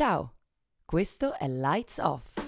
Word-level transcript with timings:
Ciao, 0.00 0.36
questo 0.84 1.36
è 1.36 1.48
Lights 1.48 1.98
Off. 1.98 2.38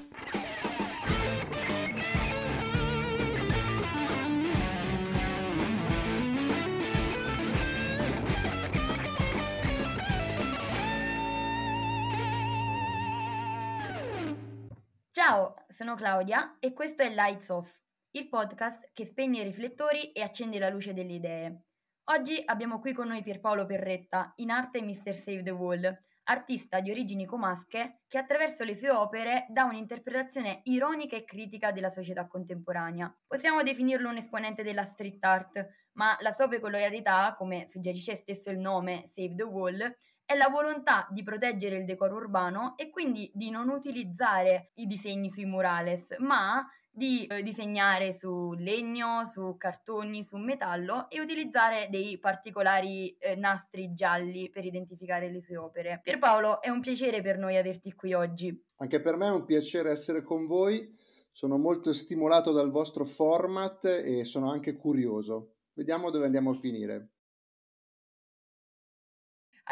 Ciao, 15.10 15.54
sono 15.66 15.96
Claudia 15.96 16.56
e 16.60 16.72
questo 16.72 17.02
è 17.02 17.12
Lights 17.12 17.48
Off, 17.48 17.80
il 18.12 18.28
podcast 18.28 18.90
che 18.92 19.04
spegne 19.04 19.40
i 19.40 19.42
riflettori 19.42 20.12
e 20.12 20.22
accende 20.22 20.60
la 20.60 20.68
luce 20.68 20.92
delle 20.94 21.14
idee. 21.14 21.64
Oggi 22.12 22.40
abbiamo 22.46 22.78
qui 22.78 22.92
con 22.92 23.08
noi 23.08 23.24
Pierpaolo 23.24 23.66
Perretta, 23.66 24.34
in 24.36 24.50
arte 24.50 24.80
Mr. 24.82 25.16
Save 25.16 25.42
the 25.42 25.50
Wall, 25.50 26.00
artista 26.30 26.80
di 26.80 26.90
origini 26.90 27.26
comasche 27.26 28.02
che 28.06 28.18
attraverso 28.18 28.62
le 28.64 28.74
sue 28.74 28.90
opere 28.90 29.46
dà 29.50 29.64
un'interpretazione 29.64 30.60
ironica 30.64 31.16
e 31.16 31.24
critica 31.24 31.72
della 31.72 31.90
società 31.90 32.26
contemporanea. 32.26 33.12
Possiamo 33.26 33.62
definirlo 33.62 34.08
un 34.08 34.16
esponente 34.16 34.62
della 34.62 34.84
street 34.84 35.24
art, 35.24 35.68
ma 35.94 36.16
la 36.20 36.30
sua 36.30 36.48
peculiarità, 36.48 37.34
come 37.36 37.68
suggerisce 37.68 38.14
stesso 38.14 38.50
il 38.50 38.58
nome 38.58 39.04
Save 39.08 39.34
the 39.34 39.42
Wall, 39.42 39.96
è 40.24 40.36
la 40.36 40.48
volontà 40.48 41.08
di 41.10 41.24
proteggere 41.24 41.78
il 41.78 41.84
decoro 41.84 42.14
urbano 42.14 42.76
e 42.76 42.90
quindi 42.90 43.28
di 43.34 43.50
non 43.50 43.68
utilizzare 43.68 44.70
i 44.74 44.86
disegni 44.86 45.28
sui 45.28 45.44
murales, 45.44 46.14
ma 46.20 46.64
di 46.92 47.26
eh, 47.26 47.42
disegnare 47.42 48.12
su 48.12 48.52
legno, 48.52 49.24
su 49.24 49.56
cartoni, 49.56 50.22
su 50.22 50.36
metallo 50.36 51.08
e 51.08 51.20
utilizzare 51.20 51.88
dei 51.90 52.18
particolari 52.18 53.16
eh, 53.18 53.36
nastri 53.36 53.94
gialli 53.94 54.50
per 54.50 54.64
identificare 54.64 55.30
le 55.30 55.40
sue 55.40 55.56
opere. 55.56 56.00
Pierpaolo, 56.02 56.60
è 56.60 56.68
un 56.68 56.80
piacere 56.80 57.22
per 57.22 57.38
noi 57.38 57.56
averti 57.56 57.92
qui 57.92 58.12
oggi. 58.12 58.64
Anche 58.78 59.00
per 59.00 59.16
me 59.16 59.28
è 59.28 59.32
un 59.32 59.44
piacere 59.44 59.90
essere 59.90 60.22
con 60.22 60.44
voi, 60.44 60.96
sono 61.30 61.58
molto 61.58 61.92
stimolato 61.92 62.50
dal 62.50 62.70
vostro 62.70 63.04
format 63.04 63.84
e 63.84 64.24
sono 64.24 64.50
anche 64.50 64.76
curioso. 64.76 65.54
Vediamo 65.72 66.10
dove 66.10 66.26
andiamo 66.26 66.50
a 66.50 66.58
finire. 66.58 67.10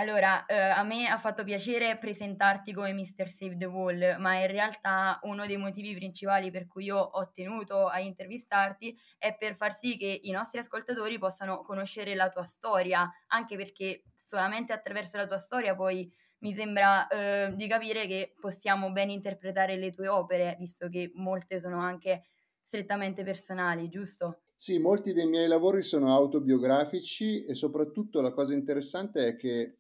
Allora, 0.01 0.47
eh, 0.47 0.57
a 0.57 0.85
me 0.85 1.09
ha 1.09 1.17
fatto 1.19 1.43
piacere 1.43 1.99
presentarti 1.99 2.73
come 2.73 2.93
Mr. 2.93 3.29
Save 3.29 3.57
the 3.57 3.65
Wall, 3.65 4.17
ma 4.21 4.41
in 4.41 4.47
realtà 4.47 5.19
uno 5.23 5.45
dei 5.45 5.57
motivi 5.57 5.93
principali 5.93 6.53
per 6.53 6.69
cui 6.69 6.85
io 6.85 6.97
ho 6.99 7.31
tenuto 7.33 7.89
a 7.89 7.99
intervistarti 7.99 8.97
è 9.19 9.37
per 9.37 9.57
far 9.57 9.73
sì 9.75 9.97
che 9.97 10.21
i 10.23 10.31
nostri 10.31 10.61
ascoltatori 10.61 11.19
possano 11.19 11.63
conoscere 11.63 12.15
la 12.15 12.29
tua 12.29 12.43
storia, 12.43 13.11
anche 13.27 13.57
perché 13.57 14.05
solamente 14.15 14.73
attraverso 14.73 15.17
la 15.17 15.27
tua 15.27 15.37
storia 15.37 15.75
poi 15.75 16.09
mi 16.41 16.53
sembra 16.53 17.09
eh, 17.09 17.55
di 17.57 17.67
capire 17.67 18.07
che 18.07 18.37
possiamo 18.39 18.93
ben 18.93 19.11
interpretare 19.11 19.77
le 19.77 19.91
tue 19.91 20.07
opere, 20.07 20.55
visto 20.61 20.89
che 20.89 21.11
molte 21.15 21.59
sono 21.59 21.81
anche 21.81 22.23
strettamente 22.63 23.25
personali, 23.25 23.89
giusto? 23.89 24.43
Sì, 24.55 24.79
molti 24.79 25.13
dei 25.13 25.27
miei 25.27 25.47
lavori 25.49 25.83
sono 25.83 26.13
autobiografici 26.13 27.45
e 27.45 27.55
soprattutto 27.55 28.21
la 28.21 28.33
cosa 28.33 28.55
interessante 28.55 29.27
è 29.29 29.37
che 29.37 29.78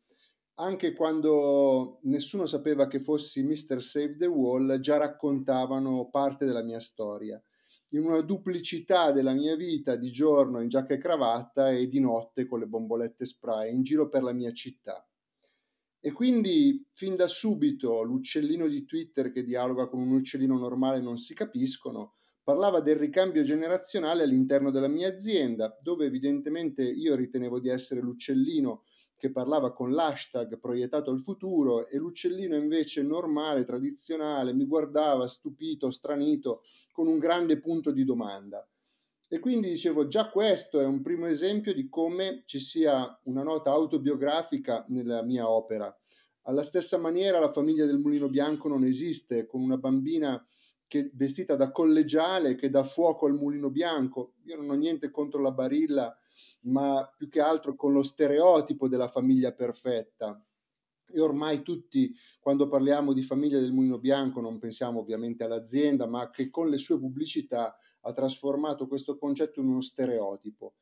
anche 0.60 0.92
quando 0.92 2.00
nessuno 2.02 2.46
sapeva 2.46 2.88
che 2.88 2.98
fossi 2.98 3.44
Mr. 3.44 3.80
Save 3.80 4.16
the 4.16 4.26
Wall, 4.26 4.80
già 4.80 4.96
raccontavano 4.96 6.08
parte 6.10 6.44
della 6.44 6.62
mia 6.62 6.80
storia. 6.80 7.40
In 7.90 8.04
una 8.04 8.20
duplicità 8.22 9.12
della 9.12 9.32
mia 9.32 9.54
vita, 9.54 9.94
di 9.94 10.10
giorno 10.10 10.60
in 10.60 10.68
giacca 10.68 10.94
e 10.94 10.98
cravatta 10.98 11.70
e 11.70 11.86
di 11.86 12.00
notte 12.00 12.46
con 12.46 12.58
le 12.58 12.66
bombolette 12.66 13.24
spray, 13.24 13.72
in 13.72 13.82
giro 13.82 14.08
per 14.08 14.22
la 14.22 14.32
mia 14.32 14.52
città. 14.52 15.06
E 16.00 16.12
quindi 16.12 16.84
fin 16.92 17.14
da 17.14 17.28
subito 17.28 18.02
l'uccellino 18.02 18.66
di 18.66 18.84
Twitter 18.84 19.30
che 19.30 19.44
dialoga 19.44 19.88
con 19.88 20.00
un 20.00 20.12
uccellino 20.12 20.58
normale 20.58 21.00
non 21.00 21.18
si 21.18 21.34
capiscono, 21.34 22.14
parlava 22.42 22.80
del 22.80 22.96
ricambio 22.96 23.42
generazionale 23.42 24.24
all'interno 24.24 24.70
della 24.70 24.88
mia 24.88 25.08
azienda, 25.08 25.76
dove 25.80 26.06
evidentemente 26.06 26.82
io 26.82 27.14
ritenevo 27.14 27.60
di 27.60 27.68
essere 27.68 28.00
l'uccellino 28.00 28.84
che 29.18 29.32
parlava 29.32 29.72
con 29.72 29.92
l'hashtag 29.92 30.58
proiettato 30.58 31.10
al 31.10 31.20
futuro 31.20 31.88
e 31.88 31.98
l'uccellino 31.98 32.56
invece 32.56 33.02
normale, 33.02 33.64
tradizionale, 33.64 34.54
mi 34.54 34.64
guardava 34.64 35.26
stupito, 35.26 35.90
stranito, 35.90 36.62
con 36.92 37.08
un 37.08 37.18
grande 37.18 37.58
punto 37.58 37.90
di 37.90 38.04
domanda. 38.04 38.66
E 39.28 39.40
quindi 39.40 39.68
dicevo, 39.68 40.06
già 40.06 40.30
questo 40.30 40.80
è 40.80 40.86
un 40.86 41.02
primo 41.02 41.26
esempio 41.26 41.74
di 41.74 41.88
come 41.88 42.44
ci 42.46 42.60
sia 42.60 43.20
una 43.24 43.42
nota 43.42 43.70
autobiografica 43.70 44.86
nella 44.88 45.22
mia 45.22 45.50
opera. 45.50 45.94
Alla 46.42 46.62
stessa 46.62 46.96
maniera 46.96 47.38
la 47.38 47.52
famiglia 47.52 47.84
del 47.84 47.98
mulino 47.98 48.28
bianco 48.28 48.68
non 48.68 48.84
esiste, 48.84 49.46
con 49.46 49.60
una 49.60 49.76
bambina 49.76 50.42
che, 50.86 51.10
vestita 51.12 51.56
da 51.56 51.70
collegiale 51.70 52.54
che 52.54 52.70
dà 52.70 52.82
fuoco 52.84 53.26
al 53.26 53.34
mulino 53.34 53.68
bianco. 53.68 54.32
Io 54.44 54.56
non 54.56 54.70
ho 54.70 54.74
niente 54.74 55.10
contro 55.10 55.42
la 55.42 55.50
barilla, 55.50 56.16
ma 56.62 57.10
più 57.16 57.28
che 57.28 57.40
altro 57.40 57.74
con 57.74 57.92
lo 57.92 58.02
stereotipo 58.02 58.88
della 58.88 59.08
famiglia 59.08 59.52
perfetta. 59.52 60.42
E 61.10 61.20
ormai 61.20 61.62
tutti, 61.62 62.14
quando 62.38 62.68
parliamo 62.68 63.12
di 63.12 63.22
famiglia 63.22 63.58
del 63.58 63.72
mulino 63.72 63.98
bianco, 63.98 64.40
non 64.40 64.58
pensiamo 64.58 65.00
ovviamente 65.00 65.44
all'azienda, 65.44 66.06
ma 66.06 66.30
che 66.30 66.50
con 66.50 66.68
le 66.68 66.76
sue 66.76 66.98
pubblicità 66.98 67.74
ha 68.02 68.12
trasformato 68.12 68.86
questo 68.86 69.16
concetto 69.16 69.60
in 69.60 69.68
uno 69.68 69.80
stereotipo. 69.80 70.74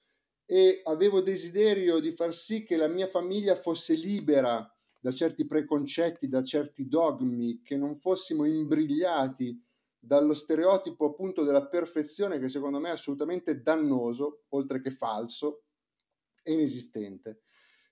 E 0.45 0.81
avevo 0.85 1.21
desiderio 1.21 2.01
di 2.01 2.13
far 2.13 2.35
sì 2.35 2.65
che 2.65 2.77
la 2.77 2.89
mia 2.89 3.09
famiglia 3.09 3.55
fosse 3.55 3.95
libera 3.95 4.69
da 5.01 5.13
certi 5.13 5.47
preconcetti, 5.47 6.29
da 6.29 6.43
certi 6.43 6.89
dogmi, 6.89 7.63
che 7.63 7.77
non 7.77 7.95
fossimo 7.95 8.45
imbrigliati 8.45 9.61
dallo 10.07 10.35
stereotipo 10.35 11.07
appunto 11.07 11.43
della 11.43 11.67
perfezione 11.67 12.39
che 12.39 12.49
secondo 12.49 12.79
me 12.79 12.91
è 12.91 12.93
assolutamente 12.93 13.61
dannoso, 13.61 14.45
oltre 14.51 14.81
che 14.81 14.93
falso 14.93 15.65
e 16.43 16.53
inesistente. 16.53 17.43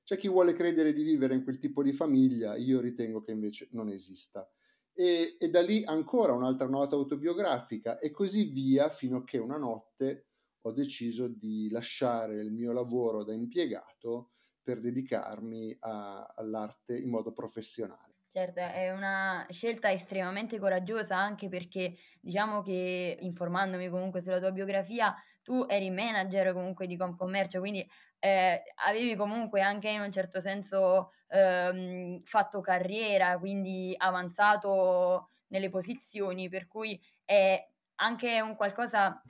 C'è 0.04 0.16
chi 0.16 0.28
vuole 0.28 0.52
credere 0.52 0.92
di 0.92 1.02
vivere 1.02 1.34
in 1.34 1.42
quel 1.42 1.58
tipo 1.58 1.82
di 1.82 1.92
famiglia, 1.92 2.56
io 2.56 2.80
ritengo 2.80 3.20
che 3.22 3.32
invece 3.32 3.69
non 3.72 3.88
esista. 3.88 4.48
E, 4.92 5.36
e 5.41 5.48
da 5.50 5.60
lì 5.60 5.82
ancora 5.84 6.34
un'altra 6.34 6.69
nota 6.69 6.94
autobiografica 6.94 7.98
e 7.98 8.10
così 8.10 8.44
via 8.44 8.88
fino 8.91 9.19
a 9.19 9.25
che 9.25 9.38
una 9.38 9.56
notte 9.56 10.28
ho 10.60 10.70
deciso 10.70 11.26
di 11.26 11.69
lasciare 11.70 12.41
il 12.41 12.52
mio 12.52 12.72
lavoro 12.72 13.25
da 13.25 13.32
impiegato 13.32 14.31
per 14.62 14.81
dedicarmi 14.81 15.76
a, 15.81 16.32
all'arte 16.36 16.96
in 16.96 17.10
modo 17.10 17.32
professionale. 17.32 18.13
Certo, 18.37 18.59
è 18.59 18.91
una 18.91 19.47
scelta 19.49 19.93
estremamente 19.93 20.59
coraggiosa 20.59 21.17
anche 21.17 21.49
perché 21.49 21.95
diciamo 22.21 22.62
che 22.62 23.17
informandomi 23.21 23.89
comunque 23.89 24.22
sulla 24.22 24.41
tua 24.41 24.50
biografia, 24.50 25.15
tu 25.41 25.65
eri 25.69 25.89
manager 25.91 26.53
comunque 26.53 26.89
di 26.89 26.97
Comcommercio, 26.97 27.61
quindi 27.61 27.89
eh, 28.19 28.61
avevi 28.87 29.15
comunque 29.15 29.61
anche 29.61 29.89
in 29.89 30.00
un 30.00 30.11
certo 30.11 30.41
senso 30.41 31.12
ehm, 31.28 32.19
fatto 32.25 32.61
carriera, 32.61 33.39
quindi 33.39 33.94
avanzato 33.97 35.28
nelle 35.49 35.69
posizioni, 35.71 36.49
per 36.49 36.67
cui 36.67 37.00
è 37.25 37.65
anche 37.97 38.41
un 38.41 38.56
qualcosa 38.56 39.23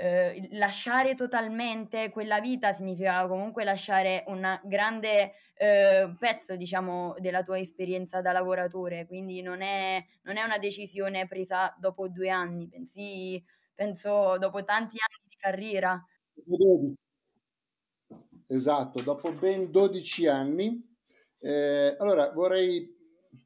eh, 0.00 0.48
lasciare 0.52 1.16
totalmente 1.16 2.10
quella 2.10 2.38
vita 2.38 2.72
significa 2.72 3.26
comunque 3.26 3.64
lasciare 3.64 4.22
un 4.28 4.60
grande 4.62 5.32
eh, 5.54 6.14
pezzo, 6.16 6.54
diciamo, 6.54 7.16
della 7.18 7.42
tua 7.42 7.58
esperienza 7.58 8.20
da 8.20 8.30
lavoratore, 8.30 9.06
quindi 9.08 9.42
non 9.42 9.60
è, 9.60 10.00
non 10.22 10.36
è 10.36 10.44
una 10.44 10.58
decisione 10.58 11.26
presa 11.26 11.74
dopo 11.80 12.06
due 12.06 12.30
anni, 12.30 12.68
pensi, 12.68 13.44
penso 13.74 14.38
dopo 14.38 14.62
tanti 14.62 14.98
anni 15.00 15.28
di 15.28 15.36
carriera. 15.36 16.00
12. 16.32 17.06
Esatto, 18.46 19.02
dopo 19.02 19.32
ben 19.32 19.68
12 19.68 20.26
anni. 20.28 20.96
Eh, 21.40 21.96
allora 21.98 22.30
vorrei 22.30 22.88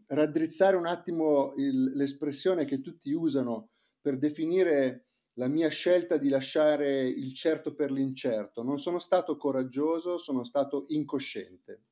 raddrizzare 0.08 0.76
un 0.76 0.86
attimo 0.86 1.54
il, 1.56 1.96
l'espressione 1.96 2.66
che 2.66 2.82
tutti 2.82 3.10
usano 3.12 3.70
per 4.02 4.18
definire 4.18 5.06
la 5.34 5.48
mia 5.48 5.68
scelta 5.68 6.16
di 6.16 6.28
lasciare 6.28 7.06
il 7.06 7.32
certo 7.32 7.74
per 7.74 7.90
l'incerto. 7.90 8.62
Non 8.62 8.78
sono 8.78 8.98
stato 8.98 9.36
coraggioso, 9.36 10.18
sono 10.18 10.44
stato 10.44 10.84
incosciente. 10.88 11.84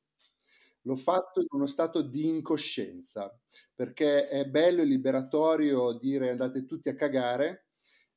L'ho 0.83 0.95
fatto 0.95 1.41
in 1.41 1.47
uno 1.51 1.67
stato 1.67 2.01
di 2.01 2.27
incoscienza, 2.27 3.39
perché 3.75 4.27
è 4.27 4.47
bello 4.47 4.81
e 4.81 4.85
liberatorio 4.85 5.93
dire 5.93 6.31
andate 6.31 6.65
tutti 6.65 6.89
a 6.89 6.95
cagare, 6.95 7.67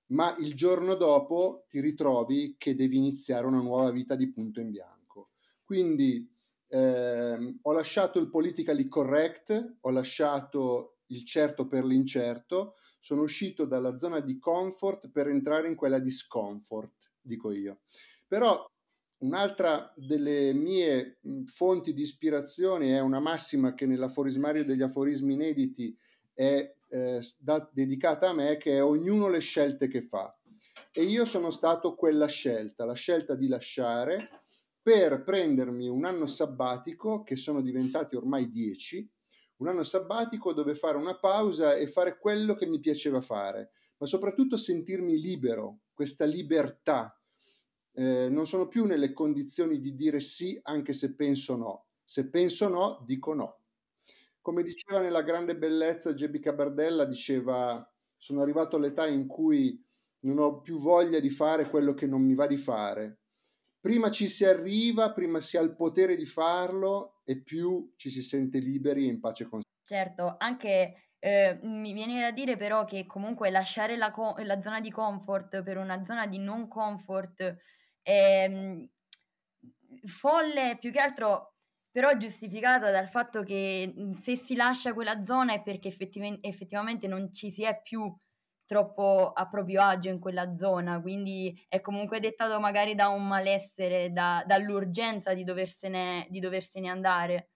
ma 0.07 0.37
il 0.39 0.55
giorno 0.55 0.95
dopo 0.95 1.65
ti 1.69 1.81
ritrovi 1.81 2.57
che 2.59 2.75
devi 2.75 2.97
iniziare 2.97 3.47
una 3.47 3.61
nuova 3.61 3.91
vita 3.91 4.15
di 4.15 4.31
punto 4.31 4.61
in 4.61 4.71
bianco. 4.71 5.31
Quindi 5.63 6.31
ehm, 6.69 7.59
ho 7.63 7.73
lasciato 7.73 8.19
il 8.19 8.31
politically 8.31 8.89
correct, 8.89 9.77
ho 9.81 9.91
lasciato 9.91 10.94
il 11.15 11.25
certo 11.25 11.67
per 11.67 11.85
l'incerto, 11.85 12.75
sono 12.99 13.23
uscito 13.23 13.65
dalla 13.67 13.97
zona 13.97 14.21
di 14.21 14.39
comfort 14.39 15.11
per 15.11 15.29
entrare 15.29 15.69
in 15.69 15.75
quella 15.75 15.99
di 15.99 16.11
scomfort, 16.11 17.13
dico 17.21 17.53
io. 17.53 17.81
Però 18.27 18.67
un'altra 19.19 19.93
delle 19.97 20.53
mie 20.53 21.19
fonti 21.47 21.93
di 21.93 22.03
ispirazione 22.03 22.97
è 22.97 23.01
una 23.01 23.21
massima 23.21 23.75
che 23.75 23.87
nell'aforismario 23.87 24.65
degli 24.65 24.83
aforismi 24.83 25.35
inediti 25.35 25.97
è 26.33 26.75
eh, 26.89 27.21
da, 27.39 27.69
dedicata 27.73 28.31
a 28.31 28.35
me, 28.35 28.57
che 28.57 28.77
è 28.77 28.83
ognuno 28.83 29.29
le 29.29 29.41
scelte 29.41 29.89
che 29.89 30.03
fa. 30.03 30.37
E 30.91 31.03
io 31.03 31.25
sono 31.25 31.51
stato 31.51 31.95
quella 31.95 32.27
scelta, 32.27 32.85
la 32.85 32.95
scelta 32.95 33.35
di 33.35 33.49
lasciare 33.49 34.43
per 34.81 35.23
prendermi 35.25 35.89
un 35.89 36.05
anno 36.05 36.27
sabbatico, 36.27 37.23
che 37.23 37.37
sono 37.37 37.61
diventati 37.63 38.17
ormai 38.17 38.51
dieci, 38.51 39.11
un 39.57 39.69
anno 39.69 39.83
sabbatico 39.83 40.53
dove 40.53 40.75
fare 40.75 40.97
una 40.97 41.19
pausa 41.19 41.75
e 41.75 41.87
fare 41.87 42.19
quello 42.19 42.55
che 42.55 42.67
mi 42.67 42.81
piaceva 42.81 43.21
fare, 43.21 43.71
ma 43.99 44.07
soprattutto 44.07 44.57
sentirmi 44.57 45.19
libero, 45.21 45.81
questa 45.93 46.25
libertà. 46.25 47.19
Eh, 47.93 48.29
non 48.29 48.47
sono 48.47 48.67
più 48.67 48.87
nelle 48.87 49.13
condizioni 49.13 49.79
di 49.79 49.95
dire 49.95 50.21
sì 50.21 50.59
anche 50.63 50.93
se 50.93 51.15
penso 51.15 51.57
no. 51.57 51.87
Se 52.03 52.29
penso 52.29 52.69
no, 52.69 53.03
dico 53.07 53.35
no. 53.35 53.61
Come 54.41 54.63
diceva 54.63 55.01
nella 55.01 55.23
grande 55.23 55.57
bellezza 55.57 56.13
Gebi 56.13 56.41
Cabardella, 56.41 57.05
diceva 57.05 57.89
sono 58.17 58.41
arrivato 58.41 58.77
all'età 58.77 59.07
in 59.07 59.27
cui 59.27 59.83
non 60.21 60.39
ho 60.39 60.61
più 60.61 60.79
voglia 60.79 61.21
di 61.21 61.31
fare 61.31 61.69
quello 61.69 61.95
che 61.95 62.07
non 62.07 62.23
mi 62.23 62.35
va 62.35 62.47
di 62.47 62.57
fare. 62.57 63.24
Prima 63.85 64.11
ci 64.11 64.31
si 64.31 64.47
arriva, 64.47 65.13
prima 65.13 65.43
si 65.43 65.59
ha 65.59 65.61
il 65.61 65.77
potere 65.77 66.17
di 66.17 66.25
farlo 66.25 67.21
e 67.23 67.43
più 67.43 67.93
ci 67.97 68.09
si 68.09 68.23
sente 68.23 68.59
liberi 68.59 69.05
e 69.05 69.11
in 69.11 69.21
pace 69.21 69.45
con 69.45 69.61
sé. 69.61 69.69
Certo, 69.83 70.37
anche 70.39 71.11
eh, 71.19 71.59
mi 71.65 71.93
viene 71.93 72.19
da 72.19 72.31
dire 72.31 72.57
però 72.57 72.87
che 72.87 73.05
comunque 73.05 73.51
lasciare 73.51 73.99
la, 73.99 74.11
co- 74.11 74.37
la, 74.39 74.63
zona 74.63 74.81
di 74.81 74.91
comfort 74.91 75.63
per 75.63 75.77
una 75.77 76.03
zona 76.03 76.27
di 76.27 76.39
non 76.39 76.67
comfort 76.67 77.59
è 78.01 78.49
mh, 78.49 78.89
folle, 80.07 80.79
più 80.81 80.91
che 80.91 81.01
altro 81.01 81.57
però 81.91 82.17
giustificata 82.17 82.91
dal 82.91 83.11
fatto 83.11 83.43
che 83.43 83.93
se 84.19 84.35
si 84.35 84.57
lascia 84.57 84.95
quella 84.95 85.27
zona 85.27 85.53
è 85.53 85.63
perché 85.63 85.89
effettiv- 85.89 86.39
effettivamente 86.41 87.07
non 87.07 87.31
ci 87.35 87.51
si 87.51 87.65
è 87.65 87.83
più 87.83 88.11
troppo 88.65 89.33
a 89.33 89.49
proprio 89.49 89.83
agio 89.83 90.11
in 90.11 90.19
quella 90.19 90.57
zona, 90.57 91.01
quindi 91.01 91.55
è 91.69 91.81
comunque 91.81 92.21
dettato 92.21 92.59
magari 92.61 92.95
da 92.95 93.09
un 93.09 93.27
malessere, 93.27 94.13
da, 94.13 94.45
dall'urgenza 94.47 95.35
di 95.35 95.45
doversene, 95.45 96.27
di 96.31 96.41
doversene 96.41 96.89
andare. 96.89 97.51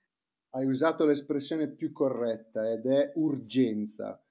Hai 0.51 0.65
usato 0.65 1.05
l'espressione 1.05 1.69
più 1.69 1.93
corretta 1.93 2.71
ed 2.71 2.87
è 2.87 3.13
urgenza. 3.17 4.23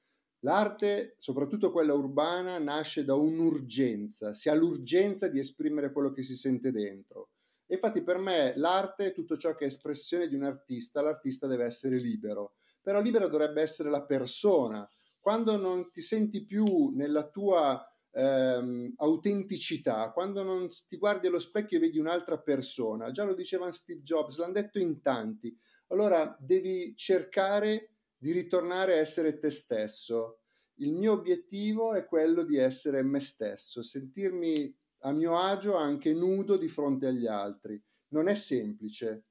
L'arte, 0.42 1.16
soprattutto 1.18 1.72
quella 1.72 1.94
urbana, 1.94 2.60
nasce 2.60 3.04
da 3.04 3.16
un'urgenza, 3.16 4.34
si 4.34 4.50
ha 4.50 4.54
l'urgenza 4.54 5.28
di 5.28 5.40
esprimere 5.40 5.92
quello 5.92 6.12
che 6.12 6.22
si 6.22 6.36
sente 6.36 6.72
dentro. 6.72 7.30
Infatti 7.70 8.02
per 8.02 8.18
me 8.18 8.54
l'arte 8.56 9.08
è 9.08 9.14
tutto 9.14 9.36
ciò 9.36 9.56
che 9.56 9.66
è 9.66 9.68
espressione 9.68 10.28
di 10.28 10.36
un 10.36 10.44
artista, 10.44 11.02
l'artista 11.02 11.48
deve 11.48 11.66
essere 11.66 11.98
libero, 11.98 12.54
però 12.82 13.02
libero 13.02 13.28
dovrebbe 13.28 13.62
essere 13.62 13.90
la 13.90 14.06
persona, 14.06 14.88
quando 15.28 15.58
non 15.58 15.92
ti 15.92 16.00
senti 16.00 16.46
più 16.46 16.94
nella 16.96 17.28
tua 17.28 17.86
ehm, 18.12 18.94
autenticità, 18.96 20.14
quando 20.14 20.42
non 20.42 20.70
ti 20.88 20.96
guardi 20.96 21.28
allo 21.28 21.40
specchio 21.40 21.76
e 21.76 21.82
vedi 21.82 22.00
un'altra 22.00 22.40
persona, 22.40 23.12
già 23.12 23.26
lo 23.26 23.34
diceva 23.34 23.70
Steve 23.74 24.04
Jobs, 24.04 24.38
l'hanno 24.38 24.54
detto 24.54 24.80
in 24.80 25.02
tanti, 25.02 25.54
allora 25.88 26.34
devi 26.40 26.96
cercare 26.96 27.96
di 28.16 28.32
ritornare 28.32 28.94
a 28.94 29.02
essere 29.02 29.38
te 29.38 29.50
stesso. 29.50 30.44
Il 30.76 30.94
mio 30.94 31.12
obiettivo 31.12 31.94
è 31.94 32.06
quello 32.06 32.44
di 32.44 32.56
essere 32.56 33.04
me 33.04 33.20
stesso, 33.20 33.82
sentirmi 33.82 34.74
a 35.00 35.12
mio 35.12 35.38
agio 35.38 35.76
anche 35.76 36.14
nudo 36.14 36.56
di 36.56 36.70
fronte 36.70 37.08
agli 37.08 37.28
altri. 37.28 37.78
Non 38.14 38.30
è 38.30 38.36
semplice, 38.36 39.26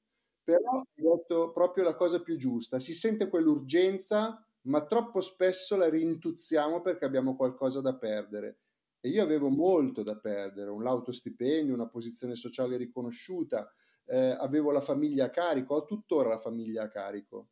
però 0.44 0.72
ho 0.72 0.86
detto 0.94 1.52
proprio 1.52 1.84
la 1.84 1.94
cosa 1.94 2.20
più 2.20 2.36
giusta. 2.36 2.78
Si 2.78 2.92
sente 2.92 3.30
quell'urgenza 3.30 4.45
ma 4.66 4.84
troppo 4.86 5.20
spesso 5.20 5.76
la 5.76 5.88
rintuzziamo 5.88 6.80
perché 6.80 7.04
abbiamo 7.04 7.36
qualcosa 7.36 7.80
da 7.80 7.96
perdere. 7.96 8.60
E 9.00 9.08
io 9.08 9.22
avevo 9.22 9.48
molto 9.48 10.02
da 10.02 10.16
perdere, 10.16 10.70
un 10.70 10.82
lauto 10.82 11.12
stipendio, 11.12 11.74
una 11.74 11.88
posizione 11.88 12.34
sociale 12.34 12.76
riconosciuta, 12.76 13.70
eh, 14.06 14.36
avevo 14.38 14.72
la 14.72 14.80
famiglia 14.80 15.26
a 15.26 15.30
carico, 15.30 15.74
ho 15.74 15.84
tuttora 15.84 16.28
la 16.28 16.38
famiglia 16.38 16.84
a 16.84 16.88
carico. 16.88 17.50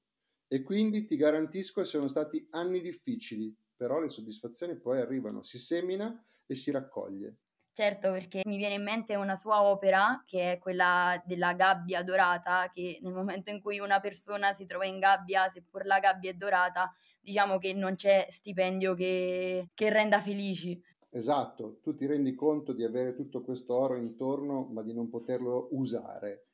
E 0.49 0.63
quindi 0.63 1.05
ti 1.05 1.17
garantisco 1.17 1.81
che 1.81 1.87
sono 1.87 2.09
stati 2.09 2.47
anni 2.51 2.81
difficili, 2.81 3.55
però 3.77 4.01
le 4.01 4.09
soddisfazioni 4.09 4.79
poi 4.79 5.01
arrivano, 5.01 5.43
si 5.43 5.59
semina 5.59 6.25
e 6.47 6.55
si 6.55 6.71
raccoglie. 6.71 7.39
Certo, 7.77 8.13
perché 8.13 8.43
mi 8.45 8.57
viene 8.57 8.77
in 8.77 8.85
mente 8.85 9.17
una 9.17 9.35
sua 9.35 9.65
opera, 9.65 10.23
che 10.25 10.53
è 10.53 10.59
quella 10.61 11.21
della 11.27 11.55
gabbia 11.55 12.05
dorata, 12.05 12.71
che 12.73 13.01
nel 13.03 13.13
momento 13.13 13.51
in 13.51 13.61
cui 13.61 13.81
una 13.81 13.99
persona 13.99 14.53
si 14.53 14.65
trova 14.65 14.85
in 14.85 15.01
gabbia, 15.01 15.49
seppur 15.49 15.85
la 15.85 15.99
gabbia 15.99 16.31
è 16.31 16.35
dorata, 16.35 16.95
diciamo 17.21 17.59
che 17.59 17.73
non 17.73 17.97
c'è 17.97 18.29
stipendio 18.31 18.95
che, 18.95 19.71
che 19.75 19.91
renda 19.91 20.21
felici. 20.21 20.81
Esatto, 21.11 21.81
tu 21.83 21.97
ti 21.97 22.07
rendi 22.07 22.37
conto 22.37 22.73
di 22.73 22.85
avere 22.85 23.13
tutto 23.13 23.43
questo 23.43 23.75
oro 23.75 23.97
intorno, 23.97 24.69
ma 24.71 24.85
di 24.85 24.95
non 24.95 25.09
poterlo 25.09 25.67
usare. 25.73 26.45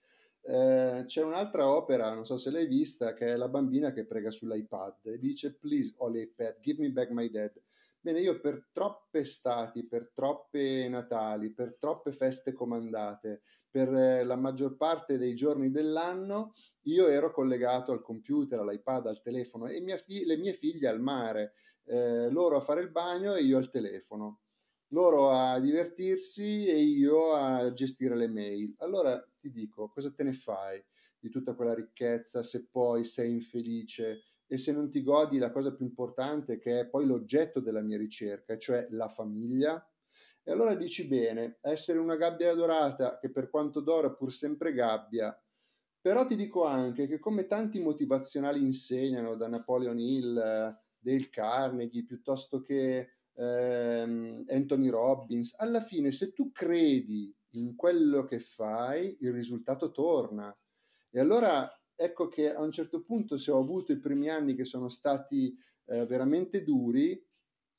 Eh, 0.40 1.02
c'è 1.04 1.22
un'altra 1.22 1.68
opera, 1.68 2.14
non 2.14 2.24
so 2.24 2.38
se 2.38 2.50
l'hai 2.50 2.66
vista, 2.66 3.12
che 3.12 3.26
è 3.26 3.36
la 3.36 3.48
bambina 3.50 3.92
che 3.92 4.06
prega 4.06 4.30
sull'iPad 4.30 5.00
e 5.02 5.18
dice 5.18 5.52
Please, 5.52 5.96
Holy 5.98 6.22
iPad, 6.22 6.60
give 6.60 6.80
me 6.80 6.88
back 6.88 7.10
my 7.10 7.28
dad. 7.28 7.52
Bene, 8.02 8.20
io 8.20 8.40
per 8.40 8.68
troppe 8.72 9.18
estati, 9.20 9.86
per 9.86 10.10
troppe 10.14 10.88
Natali, 10.88 11.52
per 11.52 11.76
troppe 11.76 12.12
feste 12.12 12.52
comandate, 12.54 13.42
per 13.70 13.92
eh, 13.94 14.24
la 14.24 14.36
maggior 14.36 14.76
parte 14.76 15.18
dei 15.18 15.34
giorni 15.34 15.70
dell'anno, 15.70 16.52
io 16.84 17.08
ero 17.08 17.30
collegato 17.30 17.92
al 17.92 18.00
computer, 18.00 18.58
all'iPad, 18.60 19.06
al 19.06 19.20
telefono 19.20 19.66
e 19.66 19.82
fi- 19.98 20.24
le 20.24 20.38
mie 20.38 20.54
figlie 20.54 20.88
al 20.88 21.00
mare, 21.00 21.52
eh, 21.84 22.30
loro 22.30 22.56
a 22.56 22.60
fare 22.60 22.80
il 22.80 22.90
bagno 22.90 23.34
e 23.34 23.42
io 23.42 23.58
al 23.58 23.68
telefono, 23.68 24.40
loro 24.92 25.30
a 25.32 25.60
divertirsi 25.60 26.66
e 26.68 26.78
io 26.80 27.32
a 27.34 27.70
gestire 27.72 28.16
le 28.16 28.28
mail. 28.28 28.74
Allora 28.78 29.22
ti 29.38 29.50
dico, 29.50 29.90
cosa 29.90 30.10
te 30.10 30.22
ne 30.22 30.32
fai 30.32 30.82
di 31.18 31.28
tutta 31.28 31.54
quella 31.54 31.74
ricchezza 31.74 32.42
se 32.42 32.66
poi 32.70 33.04
sei 33.04 33.30
infelice? 33.30 34.22
E 34.52 34.58
se 34.58 34.72
non 34.72 34.90
ti 34.90 35.04
godi 35.04 35.38
la 35.38 35.52
cosa 35.52 35.72
più 35.72 35.84
importante 35.84 36.58
che 36.58 36.80
è 36.80 36.88
poi 36.88 37.06
l'oggetto 37.06 37.60
della 37.60 37.82
mia 37.82 37.96
ricerca, 37.96 38.58
cioè 38.58 38.84
la 38.90 39.06
famiglia, 39.06 39.80
e 40.42 40.50
allora 40.50 40.74
dici 40.74 41.06
bene, 41.06 41.58
essere 41.60 42.00
una 42.00 42.16
gabbia 42.16 42.52
dorata 42.52 43.16
che 43.20 43.30
per 43.30 43.48
quanto 43.48 43.78
d'oro 43.78 44.08
è 44.08 44.16
pur 44.16 44.32
sempre 44.32 44.72
gabbia, 44.72 45.40
però 46.00 46.26
ti 46.26 46.34
dico 46.34 46.64
anche 46.64 47.06
che 47.06 47.20
come 47.20 47.46
tanti 47.46 47.78
motivazionali 47.80 48.60
insegnano 48.60 49.36
da 49.36 49.46
Napoleon 49.46 50.00
Hill, 50.00 50.34
Dale 50.34 51.28
Carnegie, 51.30 52.04
piuttosto 52.04 52.60
che 52.60 53.08
ehm, 53.32 54.46
Anthony 54.48 54.88
Robbins, 54.88 55.54
alla 55.58 55.80
fine 55.80 56.10
se 56.10 56.32
tu 56.32 56.50
credi 56.50 57.32
in 57.50 57.76
quello 57.76 58.24
che 58.24 58.40
fai, 58.40 59.16
il 59.20 59.32
risultato 59.32 59.92
torna. 59.92 60.52
E 61.08 61.20
allora 61.20 61.70
ecco 62.00 62.28
che 62.28 62.50
a 62.50 62.62
un 62.62 62.72
certo 62.72 63.02
punto, 63.02 63.36
se 63.36 63.50
ho 63.50 63.58
avuto 63.58 63.92
i 63.92 63.98
primi 63.98 64.30
anni 64.30 64.54
che 64.54 64.64
sono 64.64 64.88
stati 64.88 65.54
eh, 65.84 66.06
veramente 66.06 66.62
duri, 66.62 67.22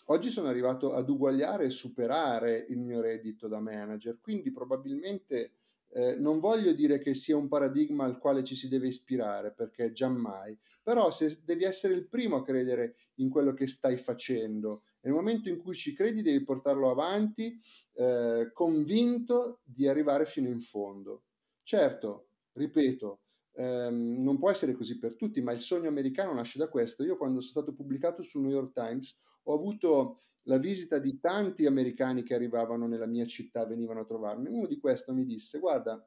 oggi 0.05 0.29
sono 0.29 0.47
arrivato 0.47 0.93
ad 0.93 1.09
uguagliare 1.09 1.65
e 1.65 1.69
superare 1.71 2.67
il 2.69 2.77
mio 2.77 3.01
reddito 3.01 3.47
da 3.47 3.59
manager. 3.59 4.19
Quindi 4.21 4.51
probabilmente 4.51 5.53
eh, 5.89 6.15
non 6.17 6.39
voglio 6.39 6.71
dire 6.73 6.99
che 6.99 7.15
sia 7.15 7.35
un 7.35 7.47
paradigma 7.47 8.05
al 8.05 8.19
quale 8.19 8.43
ci 8.43 8.55
si 8.55 8.67
deve 8.67 8.87
ispirare, 8.87 9.53
perché 9.53 9.91
giammai, 9.91 10.55
però 10.83 11.09
se 11.09 11.41
devi 11.43 11.63
essere 11.63 11.95
il 11.95 12.07
primo 12.07 12.35
a 12.35 12.43
credere 12.43 12.97
in 13.15 13.29
quello 13.29 13.53
che 13.53 13.65
stai 13.65 13.97
facendo, 13.97 14.83
nel 15.01 15.13
momento 15.13 15.49
in 15.49 15.57
cui 15.57 15.73
ci 15.73 15.93
credi 15.93 16.21
devi 16.21 16.43
portarlo 16.43 16.91
avanti 16.91 17.57
eh, 17.93 18.51
convinto 18.53 19.61
di 19.63 19.87
arrivare 19.87 20.25
fino 20.25 20.47
in 20.47 20.61
fondo. 20.61 21.23
Certo, 21.63 22.27
ripeto, 22.53 23.19
ehm, 23.53 24.21
non 24.23 24.37
può 24.37 24.49
essere 24.49 24.73
così 24.73 24.97
per 24.99 25.15
tutti, 25.15 25.41
ma 25.41 25.51
il 25.51 25.61
sogno 25.61 25.89
americano 25.89 26.33
nasce 26.33 26.57
da 26.59 26.69
questo. 26.69 27.03
Io 27.03 27.17
quando 27.17 27.41
sono 27.41 27.63
stato 27.63 27.75
pubblicato 27.75 28.21
sul 28.21 28.41
New 28.41 28.51
York 28.51 28.73
Times 28.73 29.19
ho 29.43 29.53
avuto 29.53 30.19
la 30.43 30.57
visita 30.57 30.99
di 30.99 31.19
tanti 31.19 31.65
americani 31.65 32.23
che 32.23 32.33
arrivavano 32.33 32.87
nella 32.87 33.05
mia 33.07 33.25
città, 33.25 33.65
venivano 33.65 34.01
a 34.01 34.05
trovarmi. 34.05 34.49
Uno 34.49 34.67
di 34.67 34.79
questi 34.79 35.11
mi 35.11 35.25
disse, 35.25 35.59
guarda, 35.59 36.03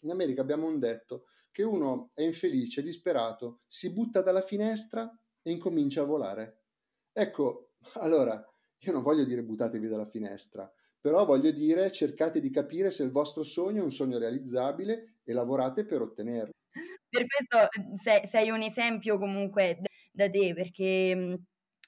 in 0.00 0.10
America 0.10 0.40
abbiamo 0.42 0.66
un 0.66 0.78
detto 0.78 1.24
che 1.50 1.62
uno 1.62 2.10
è 2.14 2.22
infelice, 2.22 2.82
disperato, 2.82 3.62
si 3.66 3.92
butta 3.92 4.22
dalla 4.22 4.42
finestra 4.42 5.10
e 5.42 5.50
incomincia 5.50 6.02
a 6.02 6.04
volare. 6.04 6.62
Ecco, 7.12 7.72
allora, 7.94 8.42
io 8.78 8.92
non 8.92 9.02
voglio 9.02 9.24
dire 9.24 9.42
buttatevi 9.42 9.88
dalla 9.88 10.06
finestra, 10.06 10.72
però 11.00 11.24
voglio 11.24 11.50
dire 11.50 11.90
cercate 11.90 12.40
di 12.40 12.50
capire 12.50 12.90
se 12.90 13.02
il 13.02 13.10
vostro 13.10 13.42
sogno 13.42 13.80
è 13.80 13.84
un 13.84 13.92
sogno 13.92 14.18
realizzabile 14.18 15.20
e 15.24 15.32
lavorate 15.32 15.84
per 15.84 16.02
ottenerlo. 16.02 16.52
Per 17.10 17.24
questo 17.26 17.68
mhmm, 17.80 17.94
sei, 17.96 18.26
sei 18.26 18.50
un 18.50 18.62
esempio 18.62 19.18
comunque 19.18 19.80
da 20.12 20.28
te, 20.30 20.52
perché 20.54 21.14
mhmm, 21.14 21.34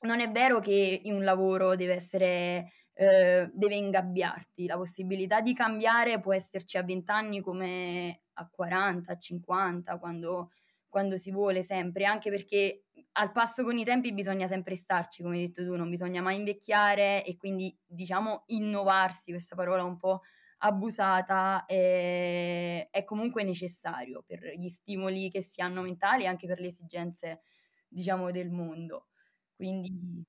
non 0.02 0.20
è 0.20 0.30
vero 0.30 0.60
che 0.60 1.02
un 1.04 1.22
lavoro 1.25 1.76
deve 1.76 1.94
essere 1.94 2.72
eh, 2.94 3.50
deve 3.52 3.75
ingabbiarti. 3.76 4.66
La 4.66 4.76
possibilità 4.76 5.40
di 5.40 5.54
cambiare 5.54 6.20
può 6.20 6.34
esserci 6.34 6.76
a 6.78 6.82
20 6.82 7.10
anni 7.10 7.40
come 7.40 8.22
a 8.34 8.49
40, 8.50 9.12
a 9.12 9.18
50, 9.18 9.99
quando, 9.99 10.50
quando 10.88 11.16
si 11.16 11.30
vuole 11.30 11.62
sempre, 11.62 12.04
anche 12.04 12.30
perché 12.30 12.84
al 13.12 13.32
passo 13.32 13.64
con 13.64 13.76
i 13.78 13.84
tempi 13.84 14.12
bisogna 14.12 14.46
sempre 14.46 14.75
starci, 14.76 15.22
come 15.22 15.37
hai 15.37 15.46
detto 15.46 15.64
tu, 15.64 15.75
non 15.76 15.90
bisogna 15.90 16.22
mai 16.22 16.37
invecchiare 16.37 17.25
e 17.25 17.37
quindi 17.37 17.76
diciamo 17.87 18.44
innovarsi, 18.49 19.30
questa 19.32 19.56
parola 19.56 19.84
un 19.84 19.96
po' 19.96 20.20
abusata, 20.61 21.64
è, 21.67 22.88
è 22.90 23.05
comunque 23.05 23.45
necessario 23.45 24.23
per 24.26 24.55
gli 24.57 24.69
stimoli 24.69 25.31
che 25.31 25.43
si 25.43 25.61
hanno 25.61 25.83
mentali 25.83 26.25
e 26.25 26.26
anche 26.26 26.47
per 26.47 26.61
le 26.61 26.69
esigenze, 26.69 27.43
diciamo, 27.88 28.31
del 28.31 28.50
mondo. 28.50 29.09
Quindi... 29.55 30.25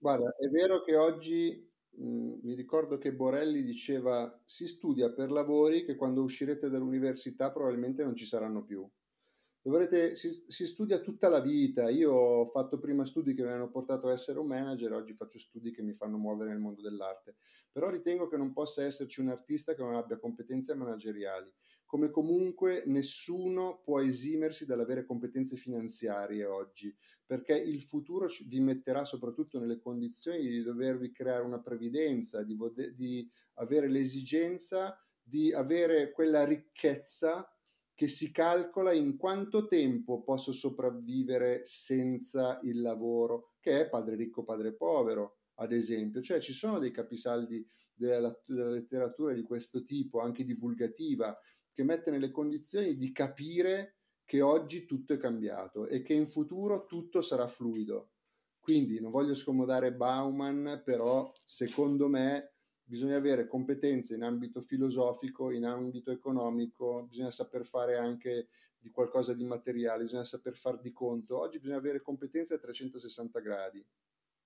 Guarda, 0.00 0.34
è 0.36 0.48
vero 0.48 0.82
che 0.82 0.96
oggi 0.96 1.72
mh, 1.90 2.04
mhmm, 2.04 2.40
mi 2.42 2.54
ricordo 2.54 2.98
che 2.98 3.14
Borelli 3.14 3.62
diceva 3.62 4.40
si 4.44 4.66
studia 4.66 5.12
per 5.12 5.30
lavori 5.30 5.84
che 5.84 5.94
quando 5.96 6.22
uscirete 6.22 6.68
dall'università 6.68 7.50
probabilmente 7.52 8.02
non 8.04 8.14
ci 8.16 8.24
saranno 8.26 8.64
più. 8.64 8.88
Dovrete, 9.68 10.16
si, 10.16 10.32
si, 10.32 10.66
studia 10.66 10.98
tutta 11.00 11.28
la 11.28 11.40
vita. 11.40 11.90
Io 11.90 12.10
ho 12.10 12.46
fatto 12.46 12.78
prima 12.78 13.04
studi 13.04 13.34
che 13.34 13.42
mi 13.42 13.50
hanno 13.50 13.70
portato 13.70 14.08
a 14.08 14.12
essere 14.12 14.38
un 14.38 14.46
manager, 14.46 14.94
oggi 14.94 15.12
faccio 15.12 15.38
studi 15.38 15.72
che 15.72 15.82
mi 15.82 15.92
fanno 15.92 16.16
muovere 16.16 16.48
nel 16.48 16.58
mondo 16.58 16.80
dell'arte. 16.80 17.36
Però 17.70 17.90
ritengo 17.90 18.28
che 18.28 18.38
non 18.38 18.54
possa 18.54 18.84
esserci 18.84 19.20
un 19.20 19.28
artista 19.28 19.74
che 19.74 19.82
non 19.82 19.94
abbia 19.94 20.18
competenze 20.18 20.74
manageriali, 20.74 21.52
come 21.84 22.08
comunque 22.08 22.84
nessuno 22.86 23.82
può 23.84 24.00
esimersi 24.00 24.64
dall'avere 24.64 25.04
competenze 25.04 25.56
finanziarie 25.56 26.46
oggi, 26.46 26.96
perché 27.26 27.54
il 27.54 27.82
futuro 27.82 28.26
vi 28.46 28.60
metterà 28.60 29.04
soprattutto 29.04 29.58
nelle 29.58 29.80
condizioni 29.80 30.46
di 30.46 30.62
dovervi 30.62 31.12
creare 31.12 31.44
una 31.44 31.60
previdenza, 31.60 32.42
di, 32.42 32.56
di 32.94 33.30
avere 33.56 33.90
l'esigenza 33.90 34.98
di 35.28 35.52
avere 35.52 36.10
quella 36.10 36.46
ricchezza 36.46 37.46
che 37.98 38.06
si 38.06 38.30
calcola 38.30 38.92
in 38.92 39.16
quanto 39.16 39.66
tempo 39.66 40.22
posso 40.22 40.52
sopravvivere 40.52 41.62
senza 41.64 42.60
il 42.62 42.80
lavoro, 42.80 43.54
che 43.58 43.80
è 43.80 43.88
padre 43.88 44.14
ricco, 44.14 44.44
padre 44.44 44.72
povero, 44.72 45.38
ad 45.54 45.72
esempio. 45.72 46.22
Cioè 46.22 46.38
ci 46.38 46.52
sono 46.52 46.78
dei 46.78 46.92
capisaldi 46.92 47.66
della, 47.92 48.32
della 48.46 48.70
letteratura 48.70 49.32
di 49.32 49.42
questo 49.42 49.82
tipo, 49.82 50.20
anche 50.20 50.44
divulgativa, 50.44 51.36
che 51.72 51.82
mette 51.82 52.12
nelle 52.12 52.30
condizioni 52.30 52.96
di 52.96 53.10
capire 53.10 53.96
che 54.24 54.42
oggi 54.42 54.84
tutto 54.84 55.14
è 55.14 55.16
cambiato 55.16 55.88
e 55.88 56.02
che 56.02 56.12
in 56.12 56.28
futuro 56.28 56.86
tutto 56.86 57.20
sarà 57.20 57.48
fluido. 57.48 58.12
Quindi 58.60 59.00
non 59.00 59.10
voglio 59.10 59.34
scomodare 59.34 59.92
Bauman, 59.92 60.82
però 60.84 61.32
secondo 61.42 62.06
me 62.06 62.57
bisogna 62.88 63.16
avere 63.16 63.46
competenze 63.46 64.14
in 64.14 64.22
ambito 64.22 64.62
filosofico, 64.62 65.50
in 65.50 65.66
ambito 65.66 66.10
economico, 66.10 67.04
bisogna 67.06 67.30
saper 67.30 67.66
fare 67.66 67.98
anche 67.98 68.48
di 68.78 68.90
qualcosa 68.90 69.34
di 69.34 69.44
materiale, 69.44 70.04
bisogna 70.04 70.24
saper 70.24 70.56
far 70.56 70.80
di 70.80 70.90
conto. 70.92 71.38
Oggi 71.38 71.58
bisogna 71.58 71.76
avere 71.76 72.00
competenze 72.00 72.54
a 72.54 72.58
360 72.58 73.40
gradi, 73.40 73.84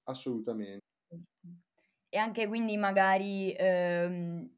assolutamente. 0.04 0.80
E 2.08 2.18
anche 2.18 2.48
quindi 2.48 2.76
magari 2.76 3.54
ehm, 3.56 4.50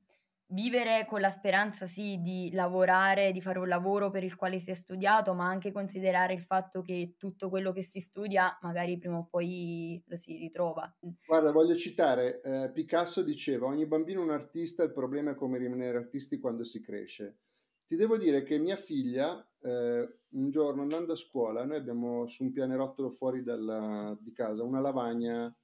vivere 0.48 1.06
con 1.06 1.20
la 1.20 1.30
speranza 1.30 1.86
sì 1.86 2.18
di 2.20 2.50
lavorare, 2.52 3.32
di 3.32 3.40
fare 3.40 3.58
un 3.58 3.68
lavoro 3.68 4.10
per 4.10 4.24
il 4.24 4.36
quale 4.36 4.60
si 4.60 4.70
è 4.70 4.74
studiato, 4.74 5.34
ma 5.34 5.46
anche 5.46 5.72
considerare 5.72 6.34
il 6.34 6.40
fatto 6.40 6.82
che 6.82 7.14
tutto 7.18 7.48
quello 7.48 7.72
che 7.72 7.82
si 7.82 8.00
studia 8.00 8.56
magari 8.62 8.98
prima 8.98 9.18
o 9.18 9.26
poi 9.28 10.02
lo 10.06 10.16
si 10.16 10.36
ritrova. 10.36 10.94
Guarda, 11.26 11.52
voglio 11.52 11.74
citare, 11.74 12.40
eh, 12.42 12.70
Picasso 12.72 13.22
diceva, 13.22 13.66
ogni 13.66 13.86
bambino 13.86 14.20
è 14.20 14.24
un 14.24 14.30
artista, 14.30 14.82
il 14.82 14.92
problema 14.92 15.30
è 15.32 15.34
come 15.34 15.58
rimanere 15.58 15.96
artisti 15.98 16.38
quando 16.38 16.64
si 16.64 16.80
cresce. 16.82 17.38
Ti 17.86 17.96
devo 17.96 18.16
dire 18.18 18.42
che 18.42 18.58
mia 18.58 18.76
figlia, 18.76 19.46
eh, 19.60 20.18
un 20.30 20.50
giorno 20.50 20.82
andando 20.82 21.12
a 21.12 21.16
scuola, 21.16 21.64
noi 21.64 21.76
abbiamo 21.76 22.26
su 22.26 22.44
un 22.44 22.52
pianerottolo 22.52 23.10
fuori 23.10 23.42
dalla, 23.42 24.16
di 24.20 24.32
casa 24.32 24.62
una 24.62 24.80
lavagna 24.80 25.54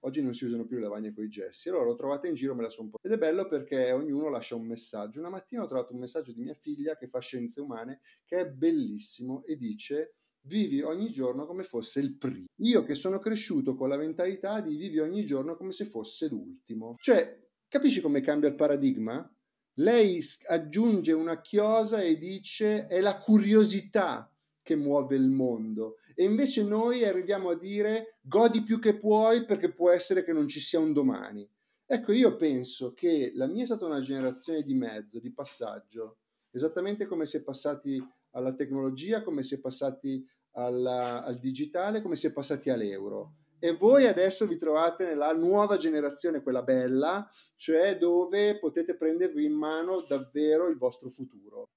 Oggi 0.00 0.22
non 0.22 0.32
si 0.32 0.44
usano 0.44 0.64
più 0.64 0.76
le 0.76 0.82
lavagne 0.82 1.12
con 1.12 1.24
i 1.24 1.28
gessi. 1.28 1.68
Allora 1.68 1.84
l'ho 1.84 1.96
trovata 1.96 2.28
in 2.28 2.34
giro, 2.34 2.54
me 2.54 2.62
la 2.62 2.68
sono 2.68 2.90
po'. 2.90 2.98
Ed 3.02 3.12
è 3.12 3.18
bello 3.18 3.46
perché 3.46 3.90
ognuno 3.92 4.28
lascia 4.28 4.54
un 4.54 4.66
messaggio. 4.66 5.18
Una 5.18 5.30
mattina 5.30 5.62
ho 5.62 5.66
trovato 5.66 5.92
un 5.92 5.98
messaggio 5.98 6.32
di 6.32 6.42
mia 6.42 6.54
figlia 6.54 6.96
che 6.96 7.08
fa 7.08 7.18
scienze 7.20 7.60
umane, 7.60 8.00
che 8.24 8.36
è 8.40 8.46
bellissimo 8.48 9.44
e 9.44 9.56
dice 9.56 10.14
vivi 10.42 10.80
ogni 10.80 11.10
giorno 11.10 11.46
come 11.46 11.62
fosse 11.62 12.00
il 12.00 12.16
primo. 12.16 12.46
Io 12.62 12.84
che 12.84 12.94
sono 12.94 13.18
cresciuto 13.18 13.74
con 13.74 13.88
la 13.88 13.96
mentalità 13.96 14.60
di 14.60 14.76
vivi 14.76 14.98
ogni 14.98 15.24
giorno 15.24 15.56
come 15.56 15.72
se 15.72 15.84
fosse 15.84 16.28
l'ultimo. 16.28 16.94
Cioè, 16.98 17.48
capisci 17.68 18.00
come 18.00 18.20
cambia 18.20 18.48
il 18.48 18.54
paradigma? 18.54 19.30
Lei 19.74 20.20
aggiunge 20.48 21.12
una 21.12 21.40
chiosa 21.40 22.00
e 22.00 22.16
dice 22.16 22.86
è 22.86 23.00
la 23.00 23.18
curiosità 23.18 24.32
che 24.68 24.76
muove 24.76 25.16
il 25.16 25.30
mondo. 25.30 25.96
E 26.14 26.24
invece 26.24 26.62
noi 26.62 27.02
arriviamo 27.02 27.48
a 27.48 27.56
dire 27.56 28.18
godi 28.20 28.62
più 28.62 28.78
che 28.78 28.98
puoi 28.98 29.46
perché 29.46 29.72
può 29.72 29.88
essere 29.88 30.22
che 30.22 30.34
non 30.34 30.46
ci 30.46 30.60
sia 30.60 30.78
un 30.78 30.92
domani. 30.92 31.48
Ecco, 31.86 32.12
io 32.12 32.36
penso 32.36 32.92
che 32.92 33.32
la 33.34 33.46
mia 33.46 33.62
è 33.62 33.66
stata 33.66 33.86
una 33.86 34.00
generazione 34.00 34.62
di 34.62 34.74
mezzo, 34.74 35.20
di 35.20 35.32
passaggio, 35.32 36.18
esattamente 36.50 37.06
come 37.06 37.24
si 37.24 37.38
è 37.38 37.42
passati 37.42 37.98
alla 38.32 38.52
tecnologia, 38.52 39.22
come 39.22 39.42
si 39.42 39.54
è 39.54 39.58
passati 39.58 40.22
alla, 40.50 41.24
al 41.24 41.38
digitale, 41.38 42.02
come 42.02 42.16
si 42.16 42.26
è 42.26 42.32
passati 42.34 42.68
all'euro. 42.68 43.36
E 43.58 43.72
voi 43.72 44.06
adesso 44.06 44.46
vi 44.46 44.58
trovate 44.58 45.06
nella 45.06 45.32
nuova 45.32 45.78
generazione, 45.78 46.42
quella 46.42 46.62
bella, 46.62 47.26
cioè 47.56 47.96
dove 47.96 48.58
potete 48.58 48.98
prendervi 48.98 49.46
in 49.46 49.54
mano 49.54 50.02
davvero 50.02 50.68
il 50.68 50.76
vostro 50.76 51.08
futuro. 51.08 51.70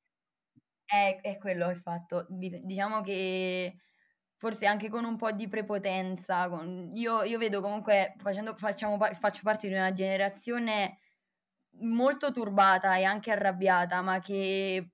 È, 0.92 1.20
è 1.22 1.38
quello 1.38 1.70
il 1.70 1.78
fatto. 1.78 2.26
Diciamo 2.30 3.00
che 3.00 3.78
forse 4.36 4.66
anche 4.66 4.90
con 4.90 5.06
un 5.06 5.16
po' 5.16 5.32
di 5.32 5.48
prepotenza. 5.48 6.50
Con... 6.50 6.92
Io, 6.96 7.24
io, 7.24 7.38
vedo 7.38 7.62
comunque, 7.62 8.16
facendo, 8.18 8.56
facciamo, 8.58 8.98
faccio 8.98 9.42
parte 9.44 9.70
di 9.70 9.74
una 9.74 9.94
generazione 9.94 10.98
molto 11.80 12.34
turbata 12.34 12.98
e 12.98 13.06
anche 13.06 13.32
arrabbiata, 13.32 14.02
ma 14.02 14.20
che 14.20 14.92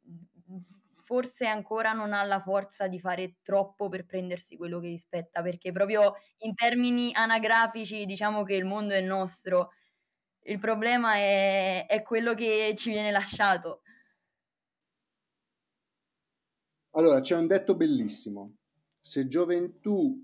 forse 1.03 1.47
ancora 1.47 1.93
non 1.93 2.13
ha 2.13 2.23
la 2.23 2.39
forza 2.41 2.87
di 2.87 2.99
fare 2.99 3.37
troppo 3.41 3.89
per 3.89 4.05
prendersi 4.05 4.55
quello 4.55 4.79
che 4.79 4.89
gli 4.89 4.97
spetta, 4.97 5.41
perché 5.41 5.71
proprio 5.71 6.13
in 6.39 6.53
termini 6.53 7.11
anagrafici 7.13 8.05
diciamo 8.05 8.43
che 8.43 8.53
il 8.53 8.65
mondo 8.65 8.93
è 8.93 9.01
nostro. 9.01 9.71
Il 10.43 10.59
problema 10.59 11.15
è, 11.15 11.87
è 11.87 12.03
quello 12.03 12.35
che 12.35 12.73
ci 12.77 12.91
viene 12.91 13.11
lasciato. 13.11 13.81
Allora, 16.97 17.21
c'è 17.21 17.35
un 17.35 17.45
detto 17.45 17.75
bellissimo. 17.75 18.55
Se 18.99 19.27
gioventù 19.27 20.19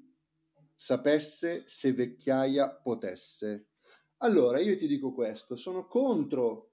sapesse, 0.74 1.62
se 1.66 1.94
vecchiaia 1.94 2.68
potesse. 2.68 3.68
Allora, 4.18 4.60
io 4.60 4.76
ti 4.76 4.88
dico 4.88 5.14
questo, 5.14 5.56
sono 5.56 5.86
contro, 5.86 6.72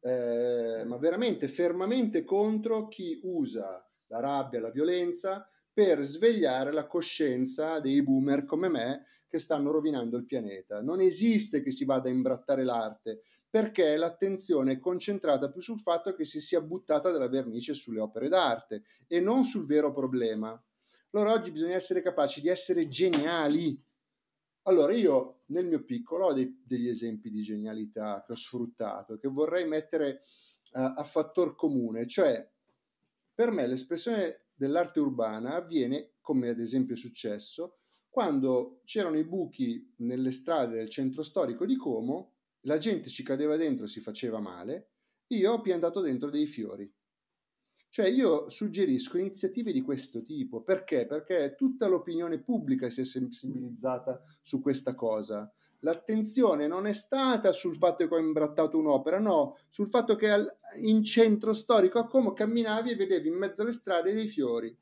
eh, 0.00 0.82
ma 0.84 0.96
veramente 0.96 1.46
fermamente 1.46 2.24
contro 2.24 2.88
chi 2.88 3.20
usa 3.22 3.88
la 4.08 4.18
rabbia, 4.18 4.60
la 4.60 4.70
violenza 4.70 5.48
per 5.72 6.02
svegliare 6.02 6.72
la 6.72 6.88
coscienza 6.88 7.78
dei 7.78 8.02
boomer 8.02 8.44
come 8.46 8.68
me 8.68 9.04
che 9.36 9.42
stanno 9.42 9.70
rovinando 9.70 10.16
il 10.16 10.24
pianeta. 10.24 10.80
Non 10.80 11.00
esiste 11.00 11.62
che 11.62 11.70
si 11.70 11.84
vada 11.84 12.08
a 12.08 12.12
imbrattare 12.12 12.64
l'arte, 12.64 13.22
perché 13.48 13.96
l'attenzione 13.96 14.72
è 14.72 14.78
concentrata 14.78 15.50
più 15.50 15.60
sul 15.60 15.80
fatto 15.80 16.14
che 16.14 16.24
si 16.24 16.40
sia 16.40 16.60
buttata 16.60 17.10
della 17.10 17.28
vernice 17.28 17.74
sulle 17.74 18.00
opere 18.00 18.28
d'arte 18.28 18.84
e 19.06 19.20
non 19.20 19.44
sul 19.44 19.66
vero 19.66 19.92
problema. 19.92 20.60
Allora 21.10 21.32
oggi 21.32 21.50
bisogna 21.50 21.74
essere 21.74 22.02
capaci 22.02 22.40
di 22.40 22.48
essere 22.48 22.88
geniali. 22.88 23.80
Allora 24.62 24.92
io 24.94 25.42
nel 25.46 25.66
mio 25.66 25.84
piccolo 25.84 26.26
ho 26.26 26.32
dei, 26.32 26.62
degli 26.64 26.88
esempi 26.88 27.30
di 27.30 27.40
genialità 27.40 28.24
che 28.26 28.32
ho 28.32 28.36
sfruttato 28.36 29.14
e 29.14 29.18
che 29.18 29.28
vorrei 29.28 29.66
mettere 29.66 30.22
uh, 30.72 30.92
a 30.96 31.04
fattor 31.04 31.54
comune, 31.54 32.06
cioè 32.06 32.46
per 33.34 33.50
me 33.50 33.66
l'espressione 33.66 34.46
dell'arte 34.54 34.98
urbana 34.98 35.54
avviene, 35.54 36.14
come 36.20 36.48
ad 36.48 36.58
esempio 36.58 36.94
è 36.94 36.98
successo, 36.98 37.78
quando 38.16 38.80
c'erano 38.86 39.18
i 39.18 39.24
buchi 39.24 39.92
nelle 39.96 40.32
strade 40.32 40.76
del 40.76 40.88
centro 40.88 41.22
storico 41.22 41.66
di 41.66 41.76
Como 41.76 42.32
la 42.60 42.78
gente 42.78 43.10
ci 43.10 43.22
cadeva 43.22 43.56
dentro 43.56 43.84
e 43.84 43.88
si 43.88 44.00
faceva 44.00 44.40
male, 44.40 44.92
io 45.26 45.52
ho 45.52 45.60
piantato 45.60 46.00
dentro 46.00 46.30
dei 46.30 46.46
fiori. 46.46 46.90
Cioè 47.90 48.06
io 48.06 48.48
suggerisco 48.48 49.18
iniziative 49.18 49.70
di 49.70 49.82
questo 49.82 50.24
tipo, 50.24 50.62
perché? 50.62 51.04
Perché 51.04 51.56
tutta 51.58 51.88
l'opinione 51.88 52.38
pubblica 52.38 52.88
si 52.88 53.02
è 53.02 53.04
sensibilizzata 53.04 54.22
su 54.40 54.62
questa 54.62 54.94
cosa. 54.94 55.52
L'attenzione 55.80 56.66
non 56.66 56.86
è 56.86 56.94
stata 56.94 57.52
sul 57.52 57.76
fatto 57.76 58.08
che 58.08 58.14
ho 58.14 58.18
imbrattato 58.18 58.78
un'opera, 58.78 59.18
no, 59.18 59.58
sul 59.68 59.88
fatto 59.90 60.16
che 60.16 60.34
in 60.80 61.04
centro 61.04 61.52
storico 61.52 61.98
a 61.98 62.06
Como 62.06 62.32
camminavi 62.32 62.92
e 62.92 62.96
vedevi 62.96 63.28
in 63.28 63.34
mezzo 63.34 63.60
alle 63.60 63.72
strade 63.72 64.14
dei 64.14 64.26
fiori. 64.26 64.74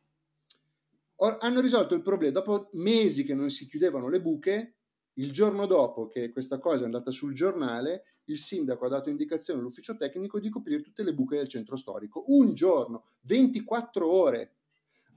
Or, 1.16 1.38
hanno 1.40 1.60
risolto 1.60 1.94
il 1.94 2.02
problema, 2.02 2.32
dopo 2.32 2.70
mesi 2.72 3.24
che 3.24 3.34
non 3.34 3.50
si 3.50 3.66
chiudevano 3.66 4.08
le 4.08 4.20
buche, 4.20 4.74
Il 5.16 5.30
giorno 5.30 5.66
dopo 5.66 6.08
che 6.08 6.30
questa 6.32 6.58
cosa 6.58 6.82
è 6.82 6.84
andata 6.86 7.12
sul 7.12 7.34
giornale, 7.34 8.04
il 8.24 8.38
sindaco 8.38 8.86
ha 8.86 8.88
dato 8.88 9.10
indicazione 9.10 9.60
all'ufficio 9.60 9.96
tecnico 9.96 10.40
di 10.40 10.48
coprire 10.48 10.82
tutte 10.82 11.04
le 11.04 11.14
buche 11.14 11.36
del 11.36 11.46
centro 11.46 11.76
storico. 11.76 12.24
Un 12.28 12.52
giorno, 12.52 13.04
24 13.22 14.10
ore. 14.10 14.56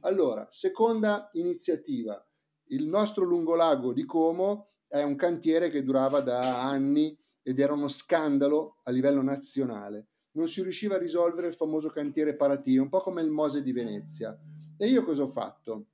Allora, 0.01 0.48
seconda 0.51 1.30
iniziativa, 1.34 2.24
il 2.66 2.86
nostro 2.86 3.24
lungolago 3.25 3.92
di 3.92 4.06
Como 4.06 4.68
è 4.88 5.01
un 5.01 5.16
cantiere 5.16 5.70
che 5.70 5.84
durava 5.84 6.22
da 6.22 6.62
anni 6.62 7.18
ed 7.42 7.60
era 7.60 7.74
uno 7.74 7.88
scandalo 7.88 8.77
a 8.84 8.92
livello 8.92 9.24
nazionale. 9.24 10.10
Non 10.34 10.48
si 10.48 10.62
riusciva 10.62 10.96
a 10.96 11.00
risolvere 11.00 11.48
il 11.48 11.56
famoso 11.56 11.89
cantiere 11.89 12.36
Paraty, 12.36 12.77
un 12.77 12.89
po' 12.89 13.00
come 13.00 13.24
il 13.24 13.32
Mose 13.32 13.63
di 13.63 13.72
Venezia. 13.72 14.38
E 14.79 14.88
io 14.88 15.03
cosa 15.03 15.24
ho 15.24 15.27
fatto? 15.27 15.88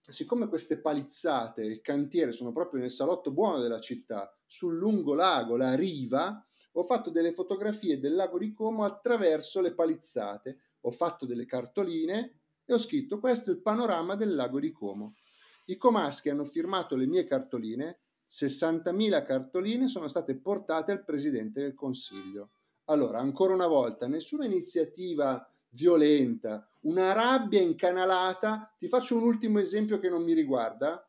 Siccome 0.00 0.48
queste 0.48 0.78
palizzate, 0.78 1.62
il 1.62 1.82
cantiere 1.82 2.32
sono 2.32 2.50
proprio 2.50 2.80
nel 2.80 2.90
salotto 2.90 3.30
buono 3.30 3.58
della 3.58 3.78
città, 3.78 4.34
sul 4.46 4.78
lungolago, 4.78 5.54
la 5.54 5.74
riva, 5.74 6.42
ho 6.72 6.82
fatto 6.82 7.10
delle 7.10 7.32
fotografie 7.32 8.00
del 8.00 8.14
lago 8.14 8.38
di 8.38 8.54
Como 8.54 8.84
attraverso 8.84 9.60
le 9.60 9.74
palizzate, 9.74 10.60
ho 10.80 10.90
fatto 10.90 11.26
delle 11.26 11.44
cartoline 11.44 12.40
e 12.64 12.72
ho 12.72 12.78
scritto 12.78 13.20
questo 13.20 13.50
è 13.50 13.52
il 13.52 13.60
panorama 13.60 14.16
del 14.16 14.34
lago 14.34 14.58
di 14.58 14.72
Como. 14.72 15.16
I 15.66 15.76
comaschi 15.76 16.30
hanno 16.30 16.46
firmato 16.46 16.96
le 16.96 17.06
mie 17.06 17.24
cartoline, 17.24 18.00
60.000 18.26 19.26
cartoline 19.26 19.88
sono 19.88 20.08
state 20.08 20.36
portate 20.38 20.90
al 20.90 21.04
Presidente 21.04 21.60
del 21.60 21.74
Consiglio. 21.74 22.52
Allora, 22.86 23.18
ancora 23.18 23.52
una 23.52 23.66
volta, 23.66 24.08
nessuna 24.08 24.46
iniziativa 24.46 25.51
violenta, 25.72 26.68
una 26.82 27.12
rabbia 27.12 27.60
incanalata. 27.60 28.74
Ti 28.78 28.88
faccio 28.88 29.16
un 29.16 29.22
ultimo 29.24 29.58
esempio 29.58 29.98
che 29.98 30.08
non 30.08 30.22
mi 30.22 30.32
riguarda. 30.32 31.06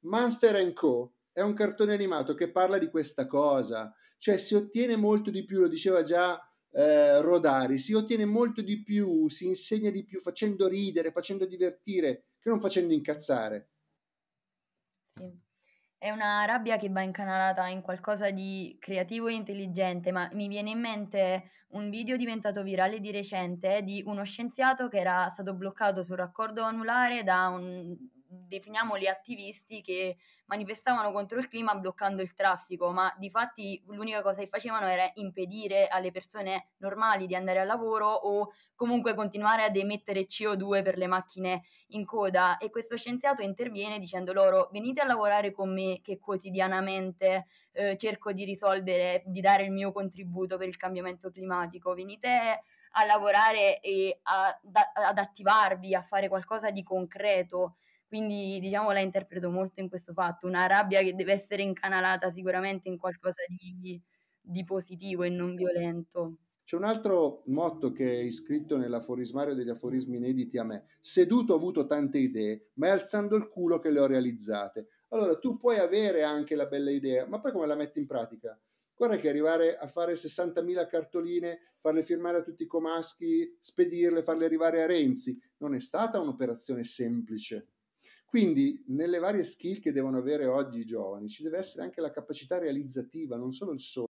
Monster 0.00 0.72
Co. 0.72 1.14
è 1.32 1.40
un 1.40 1.54
cartone 1.54 1.94
animato 1.94 2.34
che 2.34 2.50
parla 2.50 2.78
di 2.78 2.88
questa 2.88 3.26
cosa, 3.26 3.94
cioè 4.18 4.38
si 4.38 4.54
ottiene 4.54 4.96
molto 4.96 5.30
di 5.30 5.44
più, 5.44 5.60
lo 5.60 5.68
diceva 5.68 6.02
già 6.02 6.40
eh, 6.72 7.20
Rodari, 7.20 7.78
si 7.78 7.92
ottiene 7.92 8.24
molto 8.24 8.62
di 8.62 8.82
più, 8.82 9.28
si 9.28 9.46
insegna 9.46 9.90
di 9.90 10.04
più 10.04 10.20
facendo 10.20 10.68
ridere, 10.68 11.12
facendo 11.12 11.44
divertire, 11.44 12.24
che 12.40 12.48
non 12.48 12.60
facendo 12.60 12.94
incazzare. 12.94 13.70
Sì. 15.10 15.48
È 16.02 16.08
una 16.08 16.46
rabbia 16.46 16.78
che 16.78 16.88
va 16.88 17.02
incanalata 17.02 17.68
in 17.68 17.82
qualcosa 17.82 18.30
di 18.30 18.74
creativo 18.80 19.26
e 19.26 19.34
intelligente, 19.34 20.12
ma 20.12 20.30
mi 20.32 20.48
viene 20.48 20.70
in 20.70 20.80
mente 20.80 21.50
un 21.72 21.90
video 21.90 22.16
diventato 22.16 22.62
virale 22.62 23.00
di 23.00 23.12
recente 23.12 23.82
di 23.82 24.02
uno 24.06 24.24
scienziato 24.24 24.88
che 24.88 24.96
era 24.96 25.28
stato 25.28 25.52
bloccato 25.52 26.02
sul 26.02 26.16
raccordo 26.16 26.62
anulare 26.62 27.22
da 27.22 27.48
un 27.48 27.94
definiamoli 28.30 29.08
attivisti 29.08 29.80
che 29.80 30.16
manifestavano 30.46 31.12
contro 31.12 31.38
il 31.38 31.48
clima 31.48 31.74
bloccando 31.74 32.22
il 32.22 32.34
traffico, 32.34 32.90
ma 32.90 33.12
di 33.18 33.30
fatti 33.30 33.82
l'unica 33.86 34.22
cosa 34.22 34.40
che 34.40 34.46
facevano 34.46 34.86
era 34.86 35.08
impedire 35.14 35.86
alle 35.88 36.10
persone 36.10 36.70
normali 36.78 37.26
di 37.26 37.34
andare 37.34 37.60
al 37.60 37.66
lavoro 37.66 38.06
o 38.08 38.52
comunque 38.74 39.14
continuare 39.14 39.64
ad 39.64 39.76
emettere 39.76 40.26
CO2 40.26 40.82
per 40.82 40.96
le 40.96 41.06
macchine 41.06 41.62
in 41.88 42.04
coda. 42.04 42.56
E 42.58 42.70
questo 42.70 42.96
scienziato 42.96 43.42
interviene 43.42 43.98
dicendo 43.98 44.32
loro 44.32 44.68
venite 44.72 45.00
a 45.00 45.06
lavorare 45.06 45.52
con 45.52 45.72
me 45.72 46.00
che 46.02 46.18
quotidianamente 46.18 47.46
eh, 47.72 47.96
cerco 47.96 48.32
di 48.32 48.44
risolvere, 48.44 49.22
di 49.26 49.40
dare 49.40 49.64
il 49.64 49.72
mio 49.72 49.92
contributo 49.92 50.56
per 50.56 50.68
il 50.68 50.76
cambiamento 50.76 51.30
climatico, 51.30 51.94
venite 51.94 52.64
a 52.92 53.04
lavorare 53.04 53.80
e 53.80 54.18
a, 54.22 54.60
ad 54.94 55.18
attivarvi, 55.18 55.94
a 55.94 56.02
fare 56.02 56.28
qualcosa 56.28 56.70
di 56.70 56.82
concreto 56.82 57.76
quindi 58.10 58.58
diciamo 58.58 58.90
la 58.90 58.98
interpreto 58.98 59.52
molto 59.52 59.78
in 59.78 59.88
questo 59.88 60.12
fatto, 60.12 60.48
una 60.48 60.66
rabbia 60.66 61.00
che 61.00 61.14
deve 61.14 61.32
essere 61.32 61.62
incanalata 61.62 62.28
sicuramente 62.28 62.88
in 62.88 62.98
qualcosa 62.98 63.42
di, 63.46 64.02
di 64.40 64.64
positivo 64.64 65.22
e 65.22 65.28
non 65.28 65.54
violento. 65.54 66.38
C'è 66.64 66.74
un 66.74 66.82
altro 66.82 67.44
motto 67.46 67.92
che 67.92 68.12
è 68.12 68.18
iscritto 68.18 68.76
nell'aforismario 68.76 69.54
degli 69.54 69.68
aforismi 69.68 70.16
inediti 70.16 70.58
a 70.58 70.64
me. 70.64 70.86
Seduto 70.98 71.52
ho 71.52 71.56
avuto 71.56 71.86
tante 71.86 72.18
idee, 72.18 72.70
ma 72.74 72.88
è 72.88 72.90
alzando 72.90 73.36
il 73.36 73.46
culo 73.46 73.78
che 73.78 73.90
le 73.92 74.00
ho 74.00 74.06
realizzate. 74.06 74.88
Allora 75.10 75.38
tu 75.38 75.56
puoi 75.56 75.78
avere 75.78 76.24
anche 76.24 76.56
la 76.56 76.66
bella 76.66 76.90
idea, 76.90 77.28
ma 77.28 77.38
poi 77.38 77.52
come 77.52 77.68
la 77.68 77.76
metti 77.76 78.00
in 78.00 78.06
pratica? 78.06 78.60
Guarda 78.92 79.18
che 79.18 79.28
arrivare 79.28 79.78
a 79.78 79.86
fare 79.86 80.16
60.000 80.16 80.88
cartoline, 80.88 81.60
farle 81.78 82.02
firmare 82.02 82.38
a 82.38 82.42
tutti 82.42 82.64
i 82.64 82.66
comaschi, 82.66 83.56
spedirle, 83.60 84.24
farle 84.24 84.46
arrivare 84.46 84.82
a 84.82 84.86
Renzi, 84.86 85.40
non 85.58 85.76
è 85.76 85.80
stata 85.80 86.18
un'operazione 86.18 86.82
semplice. 86.82 87.68
Quindi 88.30 88.84
nelle 88.86 89.18
varie 89.18 89.42
skill 89.42 89.80
che 89.80 89.90
devono 89.90 90.18
avere 90.18 90.46
oggi 90.46 90.78
i 90.78 90.84
giovani 90.84 91.28
ci 91.28 91.42
deve 91.42 91.58
essere 91.58 91.82
anche 91.82 92.00
la 92.00 92.12
capacità 92.12 92.60
realizzativa, 92.60 93.36
non 93.36 93.50
solo 93.50 93.72
il 93.72 93.80
sogno. 93.80 94.06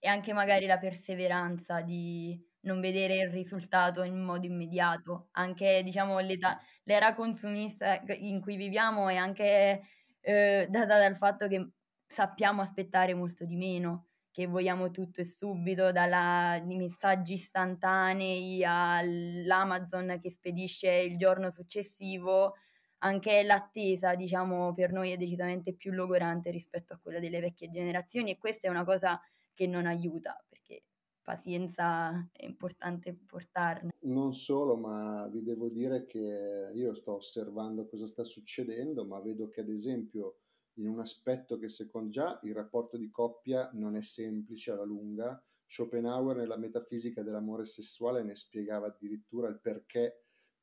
E 0.00 0.08
anche 0.08 0.32
magari 0.32 0.66
la 0.66 0.78
perseveranza 0.78 1.80
di 1.80 2.36
non 2.62 2.80
vedere 2.80 3.18
il 3.18 3.30
risultato 3.30 4.02
in 4.02 4.20
modo 4.20 4.46
immediato. 4.46 5.28
Anche 5.32 5.82
diciamo 5.84 6.18
l'era 6.18 7.14
consumista 7.14 8.02
in 8.18 8.40
cui 8.40 8.56
viviamo 8.56 9.08
è 9.08 9.14
anche 9.14 9.82
eh, 10.20 10.66
data 10.68 10.98
dal 10.98 11.14
fatto 11.14 11.46
che 11.46 11.70
sappiamo 12.04 12.62
aspettare 12.62 13.14
molto 13.14 13.44
di 13.44 13.54
meno, 13.54 14.08
che 14.32 14.46
vogliamo 14.46 14.90
tutto 14.90 15.20
e 15.20 15.24
subito, 15.24 15.92
dai 15.92 16.76
messaggi 16.76 17.34
istantanei 17.34 18.64
all'Amazon 18.64 20.18
che 20.20 20.30
spedisce 20.30 20.90
il 20.90 21.16
giorno 21.16 21.48
successivo 21.48 22.54
anche 23.02 23.42
l'attesa, 23.42 24.14
diciamo, 24.14 24.72
per 24.74 24.92
noi 24.92 25.10
è 25.10 25.16
decisamente 25.16 25.74
più 25.74 25.92
logorante 25.92 26.50
rispetto 26.50 26.94
a 26.94 26.98
quella 27.00 27.18
delle 27.18 27.40
vecchie 27.40 27.70
generazioni 27.70 28.30
e 28.30 28.38
questa 28.38 28.68
è 28.68 28.70
una 28.70 28.84
cosa 28.84 29.20
che 29.52 29.66
non 29.66 29.86
aiuta 29.86 30.42
perché 30.48 30.84
pazienza 31.22 32.28
è 32.32 32.44
importante 32.44 33.14
portarne. 33.26 33.90
Non 34.02 34.32
solo, 34.32 34.76
ma 34.76 35.28
vi 35.28 35.42
devo 35.42 35.68
dire 35.68 36.06
che 36.06 36.70
io 36.74 36.94
sto 36.94 37.16
osservando 37.16 37.86
cosa 37.86 38.06
sta 38.06 38.24
succedendo, 38.24 39.04
ma 39.04 39.20
vedo 39.20 39.48
che 39.48 39.60
ad 39.60 39.68
esempio 39.68 40.38
in 40.76 40.88
un 40.88 41.00
aspetto 41.00 41.58
che 41.58 41.68
secondo 41.68 42.08
già 42.08 42.40
il 42.44 42.54
rapporto 42.54 42.96
di 42.96 43.10
coppia 43.10 43.70
non 43.74 43.96
è 43.96 44.00
semplice 44.00 44.70
alla 44.70 44.84
lunga, 44.84 45.40
Schopenhauer 45.66 46.36
nella 46.36 46.56
metafisica 46.56 47.22
dell'amore 47.22 47.64
sessuale 47.64 48.22
ne 48.22 48.34
spiegava 48.34 48.88
addirittura 48.88 49.48
il 49.48 49.60
perché 49.60 50.21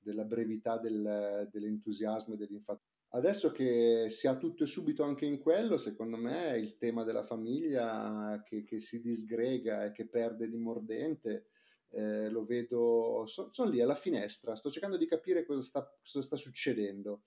della 0.10 0.24
brevità 0.24 0.78
del, 0.78 1.48
dell'entusiasmo 1.52 2.34
e 2.34 2.38
dell'infatuazione. 2.38 2.98
Adesso 3.12 3.52
che 3.52 4.08
si 4.10 4.28
ha 4.28 4.38
tutto 4.38 4.63
e 4.63 4.67
subito 4.67 5.04
anche 5.04 5.26
in 5.26 5.39
quello, 5.39 5.78
secondo 5.78 6.15
me 6.15 6.58
il 6.58 6.78
tema 6.78 7.04
della 7.04 7.24
famiglia 7.24 8.43
che, 8.45 8.63
che 8.63 8.80
si 8.80 9.02
disgrega 9.02 9.86
e 9.86 9.91
che 9.91 10.08
perde 10.08 10.48
di 10.48 10.58
mordente, 10.58 11.48
eh, 11.91 12.30
lo 12.30 12.45
vedo, 12.45 13.24
sono 13.26 13.50
son 13.52 13.72
lì 13.72 13.82
alla 13.82 13.95
finestra, 13.95 14.56
sto 14.56 14.69
cercando 14.69 14.98
di 14.98 15.08
capire 15.08 15.43
cosa 15.43 15.62
sta, 15.62 15.98
cosa 16.04 16.22
sta 16.22 16.36
succedendo. 16.36 17.24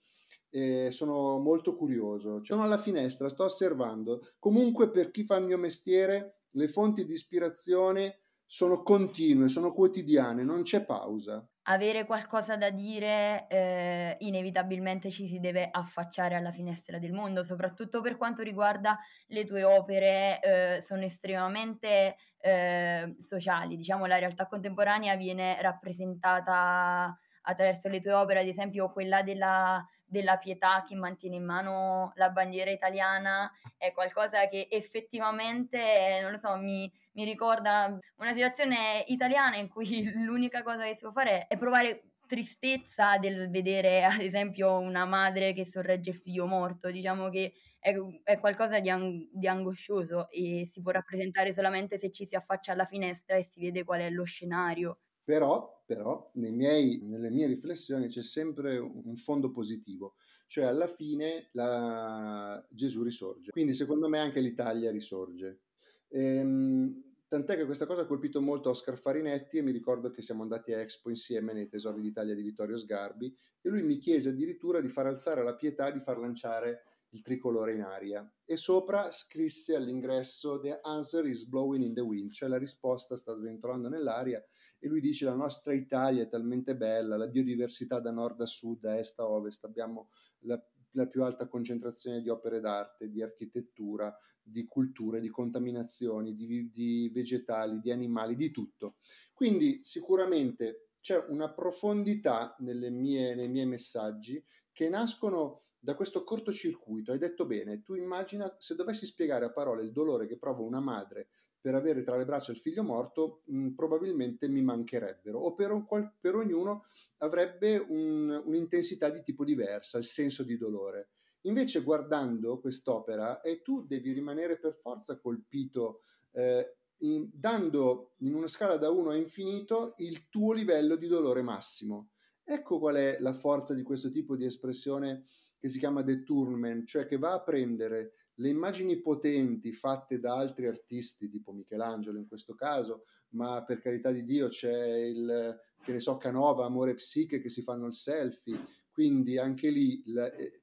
E 0.49 0.91
sono 0.93 1.39
molto 1.39 1.75
curioso, 1.75 2.35
cioè, 2.35 2.57
sono 2.57 2.63
alla 2.63 2.79
finestra, 2.79 3.29
sto 3.29 3.45
osservando. 3.45 4.25
Comunque 4.39 4.89
per 4.91 5.11
chi 5.11 5.25
fa 5.25 5.37
il 5.37 5.47
mio 5.47 5.59
mestiere, 5.59 6.43
le 6.51 6.69
fonti 6.69 7.05
di 7.05 7.13
ispirazione 7.13 8.22
sono 8.53 8.83
continue, 8.83 9.49
sono 9.49 9.73
quotidiane, 9.73 10.43
non 10.45 10.61
c'è 10.61 10.85
pausa 10.85 11.43
avere 11.65 12.05
qualcosa 12.05 12.57
da 12.57 12.69
dire, 12.71 13.47
eh, 13.49 14.17
inevitabilmente 14.19 15.11
ci 15.11 15.27
si 15.27 15.39
deve 15.39 15.69
affacciare 15.71 16.35
alla 16.35 16.51
finestra 16.51 16.99
del 16.99 17.13
mondo, 17.13 17.45
soprattutto 17.45 18.03
per 18.03 18.19
quanto 18.19 18.43
riguarda 18.43 18.99
le 19.29 19.45
tue 19.45 19.63
opere, 19.63 20.41
eh, 20.41 20.81
sono 20.83 21.03
estremamente 21.03 22.17
eh, 22.41 23.17
sociali. 23.21 23.77
Diciamo, 23.77 24.05
la 24.05 24.19
realtà 24.19 24.47
contemporanea 24.47 25.17
viene 25.17 25.57
rappresentata 25.63 27.17
attraverso 27.43 27.89
le 27.89 28.01
tue 28.01 28.13
opere, 28.13 28.41
ad 28.41 28.49
esempio 28.49 28.93
quella 28.93 29.23
della, 29.23 29.83
della 30.13 30.37
pietà 30.37 30.85
che 30.87 30.95
mantiene 30.95 31.37
in 31.37 31.45
mano 31.45 32.13
la 32.17 32.29
bandiera 32.29 32.71
italiana, 32.71 33.51
è 33.79 33.93
qualcosa 33.93 34.47
che 34.47 34.69
effettivamente, 34.71 36.19
non 36.21 36.33
lo 36.33 36.37
so, 36.37 36.55
mi, 36.57 36.93
mi 37.13 37.25
ricorda 37.25 37.99
una 38.17 38.33
situazione 38.35 39.05
italiana 39.07 39.57
in 39.57 39.71
cui 39.71 40.05
l'unica 40.23 40.63
cosa 40.63 40.85
che 40.85 40.95
si 40.95 41.01
può 41.01 41.13
fare 41.13 41.47
è 41.47 41.57
provare 41.57 42.03
tristezza 42.27 43.17
del 43.19 43.49
vedere 43.51 44.05
ad 44.05 44.21
esempio 44.21 44.79
una 44.79 45.07
madre 45.07 45.55
che 45.55 45.65
sorregge 45.65 46.11
il 46.11 46.17
figlio 46.17 46.47
morto, 46.47 46.91
diciamo 46.91 47.31
che 47.31 47.55
è, 47.79 47.95
è 48.23 48.39
qualcosa 48.39 48.81
di, 48.81 48.91
ang- 48.91 49.29
di, 49.33 49.49
angoscioso 49.49 50.29
e 50.29 50.69
si 50.71 50.83
può 50.83 50.93
rappresentare 50.93 51.53
solamente 51.53 51.99
se 51.99 52.11
ci 52.11 52.27
si 52.27 52.37
affaccia 52.37 52.73
alla 52.73 52.85
finestra 52.85 53.37
e 53.37 53.43
si 53.43 53.61
vede 53.61 53.83
qual 53.83 54.01
è 54.01 54.11
lo 54.11 54.25
scenario. 54.25 54.99
Però, 55.25 55.83
però 55.87 56.31
miei, 56.35 57.01
nelle 57.03 57.31
mie 57.31 57.47
riflessioni 57.47 58.09
c'è 58.09 58.23
sempre 58.23 58.79
un 58.79 59.15
fondo 59.15 59.51
positivo, 59.51 60.15
cioè 60.47 60.65
alla 60.65 60.89
fine 60.89 61.49
la... 61.53 62.65
Gesù 62.69 63.03
risorge. 63.03 63.51
Quindi 63.53 63.75
secondo 63.75 64.09
me 64.09 64.19
anche 64.19 64.41
l'Italia 64.41 64.91
risorge. 64.91 65.61
Ehm, 66.09 67.15
tant'è 67.29 67.57
che 67.57 67.65
questa 67.65 67.87
cosa 67.87 68.03
ha 68.03 68.07
colpito 68.07 68.41
molto 68.41 68.69
Oscar 68.71 68.99
Farinetti 68.99 69.59
e 69.59 69.63
mi 69.63 69.73
ricordo 69.73 70.11
che 70.11 70.23
siamo 70.23 70.43
andati 70.43 70.73
a 70.73 70.81
Expo 70.81 71.09
insieme 71.09 71.53
nei 71.53 71.69
Tesori 71.69 72.01
d'Italia 72.01 72.35
di 72.35 72.43
Vittorio 72.43 72.77
Sgarbi 72.77 73.35
e 73.61 73.69
lui 73.69 73.83
mi 73.83 73.99
chiese 73.99 74.31
addirittura 74.31 74.81
di 74.81 74.89
far 74.89 75.07
alzare 75.07 75.43
la 75.43 75.55
pietà, 75.55 75.91
di 75.91 76.01
far 76.01 76.19
lanciare 76.19 76.83
il 77.13 77.23
tricolore 77.23 77.75
in 77.75 77.83
aria. 77.83 78.31
E 78.45 78.57
sopra 78.57 79.11
scrisse 79.11 79.75
all'ingresso 79.75 80.61
The 80.61 80.81
answer 80.83 81.27
is 81.27 81.45
blowing 81.47 81.85
in 81.85 81.95
the 81.95 82.01
wind, 82.01 82.31
cioè 82.31 82.49
la 82.49 82.59
risposta 82.59 83.17
sta 83.17 83.35
ventolando 83.35 83.89
nell'aria 83.89 84.45
e 84.79 84.89
lui 84.89 85.01
dice 85.01 85.25
la 85.25 85.35
nostra 85.35 85.73
Italia 85.75 86.23
è 86.23 86.29
talmente 86.29 86.77
bella, 86.77 87.17
la 87.17 87.29
biodiversità 87.29 88.01
da 88.01 88.11
nord 88.11 88.41
a 88.41 88.47
sud, 88.47 88.81
da 88.81 88.99
est 88.99 89.19
a 89.21 89.29
ovest, 89.29 89.65
abbiamo 89.65 90.11
la, 90.41 90.61
la 90.93 91.07
più 91.07 91.23
alta 91.23 91.47
concentrazione 91.47 92.21
di 92.21 92.29
opere 92.29 92.61
d'arte, 92.61 93.09
di 93.09 93.23
architettura, 93.23 94.15
di 94.43 94.67
culture, 94.67 95.21
di 95.21 95.29
contaminazioni, 95.29 96.35
di, 96.35 96.71
di 96.71 97.11
vegetali, 97.13 97.79
di 97.79 97.93
animali, 97.93 98.35
di 98.35 98.51
tutto. 98.51 98.97
Quindi 99.33 99.81
sicuramente 99.83 100.89
c'è 101.01 101.25
una 101.29 101.53
profondità 101.53 102.57
mie, 102.59 103.35
nei 103.35 103.49
miei 103.49 103.67
messaggi 103.67 104.43
che 104.73 104.89
nascono 104.89 105.61
da 105.85 105.97
questo 105.97 106.23
cortocircuito. 106.23 107.11
Hai 107.11 107.19
detto 107.19 107.45
bene, 107.45 107.83
tu 107.83 107.95
immagina 107.95 108.55
se 108.61 108.77
dovessi 108.77 109.05
spiegare 109.05 109.47
a 109.47 109.51
parole 109.51 109.83
il 109.83 109.91
dolore 109.91 110.29
che 110.29 110.39
prova 110.39 110.61
una 110.61 110.79
madre 110.79 111.27
per 111.61 111.75
avere 111.75 112.05
tra 112.05 112.17
le 112.17 112.25
braccia 112.25 112.53
il 112.53 112.59
figlio 112.59 112.85
morto, 112.85 113.43
mh, 113.47 113.71
probabilmente 113.71 114.47
mi 114.47 114.63
mancherebbero, 114.63 115.41
o 115.41 115.55
per, 115.55 115.73
un, 115.73 115.85
per 116.21 116.37
ognuno 116.37 116.85
avrebbe 117.19 117.79
un, 117.79 118.43
un'intensità 118.45 119.11
di 119.11 119.23
tipo 119.23 119.45
diversa, 119.45 119.99
il 119.99 120.05
senso 120.05 120.45
di 120.45 120.57
dolore. 120.57 121.09
Invece 121.43 121.83
guardando 121.83 122.61
quest'opera, 122.61 123.41
eh, 123.41 123.61
tu 123.63 123.85
devi 123.85 124.13
rimanere 124.13 124.59
per 124.59 124.75
forza 124.81 125.19
colpito, 125.19 126.03
eh, 126.31 126.77
in, 126.99 127.29
dando 127.33 128.13
in 128.19 128.35
una 128.35 128.47
scala 128.47 128.77
da 128.77 128.91
1 128.91 129.11
a 129.11 129.17
infinito 129.17 129.95
il 129.99 130.29
tuo 130.29 130.53
livello 130.53 130.95
di 130.95 131.09
dolore 131.09 131.43
massimo. 131.43 132.12
Ecco 132.53 132.79
qual 132.79 132.97
è 132.97 133.17
la 133.21 133.33
forza 133.33 133.73
di 133.73 133.83
questo 133.83 134.11
tipo 134.11 134.37
di 134.37 134.45
espressione 134.45 135.25
che 135.59 135.69
si 135.69 135.79
chiama 135.79 136.03
detournement, 136.03 136.87
cioè 136.87 137.07
che 137.07 137.17
va 137.17 137.33
a 137.33 137.43
prendere 137.43 138.15
le 138.35 138.51
immagini 138.51 139.01
potenti 139.01 139.73
fatte 139.73 140.21
da 140.21 140.37
altri 140.37 140.67
artisti, 140.67 141.31
tipo 141.31 141.53
Michelangelo 141.53 142.19
in 142.19 142.29
questo 142.29 142.55
caso, 142.55 143.05
ma 143.31 143.65
per 143.65 143.81
carità 143.81 144.11
di 144.11 144.25
Dio 144.25 144.49
c'è 144.49 144.97
il, 144.97 145.59
che 145.83 145.93
ne 145.93 145.99
so, 145.99 146.19
Canova, 146.19 146.67
Amore 146.67 146.95
Psiche 146.95 147.41
che 147.41 147.49
si 147.49 147.63
fanno 147.63 147.87
il 147.87 147.95
selfie, 147.95 148.67
quindi 148.91 149.39
anche 149.39 149.71
lì 149.71 150.03
eh, 150.03 150.63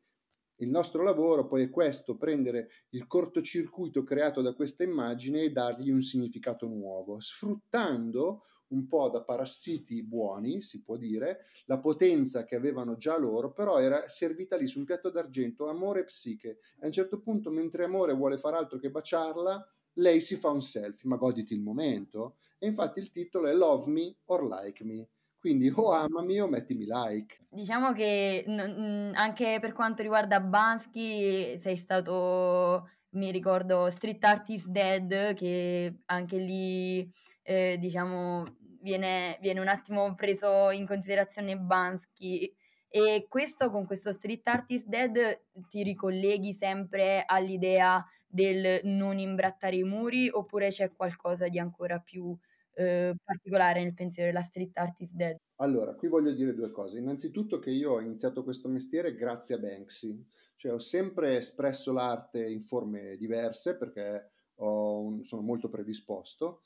il 0.58 0.70
nostro 0.70 1.02
lavoro 1.02 1.48
poi 1.48 1.64
è 1.64 1.70
questo, 1.72 2.18
prendere 2.18 2.70
il 2.90 3.08
cortocircuito 3.08 4.04
creato 4.04 4.42
da 4.42 4.54
questa 4.54 4.84
immagine 4.84 5.42
e 5.42 5.52
dargli 5.52 5.90
un 5.90 6.02
significato 6.02 6.68
nuovo, 6.68 7.20
sfruttando 7.20 8.44
un 8.70 8.88
po' 8.88 9.10
da 9.10 9.22
parassiti 9.24 10.04
buoni, 10.04 10.62
si 10.62 10.82
può 10.82 10.98
dire, 10.98 11.46
la 11.66 11.80
potenza 11.80 12.44
che 12.44 12.56
avevano 12.56 12.96
già 12.96 13.18
loro, 13.18 13.52
però 13.52 13.78
era 13.80 14.08
servita 14.08 14.58
lì 14.58 14.68
su 14.68 14.80
un 14.80 14.86
piatto 14.86 15.10
d'argento, 15.10 15.68
amore 15.70 16.02
e 16.02 16.06
psiche. 16.06 16.60
E 16.80 16.84
a 16.84 16.86
un 16.86 16.92
certo 16.92 17.20
punto, 17.20 17.52
mentre 17.52 17.86
amore 17.86 18.14
vuole 18.14 18.38
fare 18.38 18.58
altro 18.58 18.80
che 18.80 18.92
baciarla, 18.92 19.74
lei 19.94 20.22
si 20.22 20.36
fa 20.36 20.50
un 20.50 20.62
selfie, 20.62 21.10
ma 21.10 21.18
goditi 21.18 21.54
il 21.54 21.62
momento. 21.62 22.38
E 22.58 22.68
infatti 22.68 23.00
il 23.00 23.10
titolo 23.10 23.48
è 23.48 23.54
Love 23.54 23.90
Me 23.90 24.16
or 24.26 24.48
Like 24.48 24.84
Me. 24.84 25.10
Quindi 25.40 25.72
o 25.74 25.92
amami 25.92 26.42
o 26.42 26.48
mettimi 26.48 26.86
like. 26.86 27.38
Diciamo 27.50 27.94
che 27.94 28.44
n- 28.46 29.14
anche 29.16 29.58
per 29.62 29.72
quanto 29.72 30.02
riguarda 30.02 30.42
Bansky 30.42 31.58
sei 31.58 31.78
stato 31.78 32.90
mi 33.12 33.32
ricordo 33.32 33.90
Street 33.90 34.24
Artist 34.24 34.68
Dead 34.68 35.34
che 35.34 36.02
anche 36.06 36.38
lì 36.38 37.10
eh, 37.42 37.78
diciamo 37.80 38.44
viene, 38.82 39.38
viene, 39.42 39.60
un 39.60 39.68
attimo 39.68 40.14
preso 40.16 40.70
in 40.72 40.86
considerazione 40.86 41.58
Bansky 41.58 42.54
e 42.88 43.26
questo 43.30 43.70
con 43.70 43.86
questo 43.86 44.12
Street 44.12 44.46
Artist 44.48 44.88
Dead 44.88 45.42
ti 45.68 45.84
ricolleghi 45.84 46.54
sempre 46.54 47.24
all'idea 47.26 48.04
del 48.26 48.82
non 48.84 49.18
imbrattare 49.20 49.76
i 49.76 49.84
muri 49.84 50.30
oppure 50.30 50.70
c'è 50.70 50.92
qualcosa 50.92 51.48
di 51.48 51.60
ancora 51.60 52.00
più 52.00 52.36
eh, 52.76 53.14
particolare 53.24 53.84
nel 53.84 53.94
pensiero 53.94 54.30
della 54.30 54.44
Street 54.44 54.78
Artist 54.78 55.14
Dead? 55.14 55.36
Allora, 55.58 55.94
qui 55.96 56.08
voglio 56.08 56.32
dire 56.32 56.54
due 56.54 56.72
cose. 56.72 56.98
Innanzitutto 56.98 57.60
che 57.60 57.72
io 57.72 57.92
ho 57.92 58.00
iniziato 58.00 58.44
questo 58.44 58.70
mestiere 58.70 59.16
grazie 59.16 59.56
a 59.56 59.58
Banksy, 59.58 60.26
cioè 60.56 60.74
ho 60.74 60.80
sempre 60.80 61.38
espresso 61.38 61.92
l'arte 61.92 62.48
in 62.48 62.62
forme 62.62 63.18
diverse 63.18 63.78
perché 63.78 64.32
un, 64.56 65.24
sono 65.24 65.42
molto 65.42 65.70
predisposto, 65.70 66.62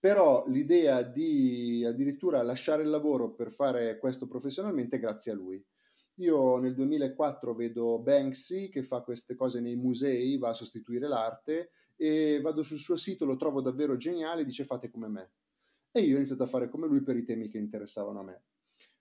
però 0.00 0.44
l'idea 0.48 1.02
di 1.02 1.84
addirittura 1.86 2.42
lasciare 2.42 2.82
il 2.82 2.88
lavoro 2.88 3.30
per 3.34 3.52
fare 3.52 3.98
questo 3.98 4.26
professionalmente 4.26 4.96
è 4.96 5.00
grazie 5.00 5.32
a 5.32 5.34
lui. 5.36 5.62
Io 6.14 6.58
nel 6.58 6.74
2004 6.74 7.54
vedo 7.54 7.98
Banksy 7.98 8.70
che 8.70 8.82
fa 8.82 9.02
queste 9.02 9.36
cose 9.36 9.60
nei 9.60 9.76
musei, 9.76 10.38
va 10.38 10.48
a 10.48 10.54
sostituire 10.54 11.06
l'arte 11.06 11.70
e 11.96 12.40
vado 12.42 12.62
sul 12.62 12.78
suo 12.78 12.96
sito, 12.96 13.24
lo 13.24 13.36
trovo 13.36 13.60
davvero 13.60 13.96
geniale, 13.96 14.44
dice 14.44 14.64
fate 14.64 14.90
come 14.90 15.08
me 15.08 15.30
e 15.92 16.00
io 16.02 16.14
ho 16.14 16.16
iniziato 16.16 16.44
a 16.44 16.46
fare 16.46 16.68
come 16.68 16.86
lui 16.86 17.02
per 17.02 17.16
i 17.16 17.24
temi 17.24 17.48
che 17.48 17.58
interessavano 17.58 18.20
a 18.20 18.24
me. 18.24 18.42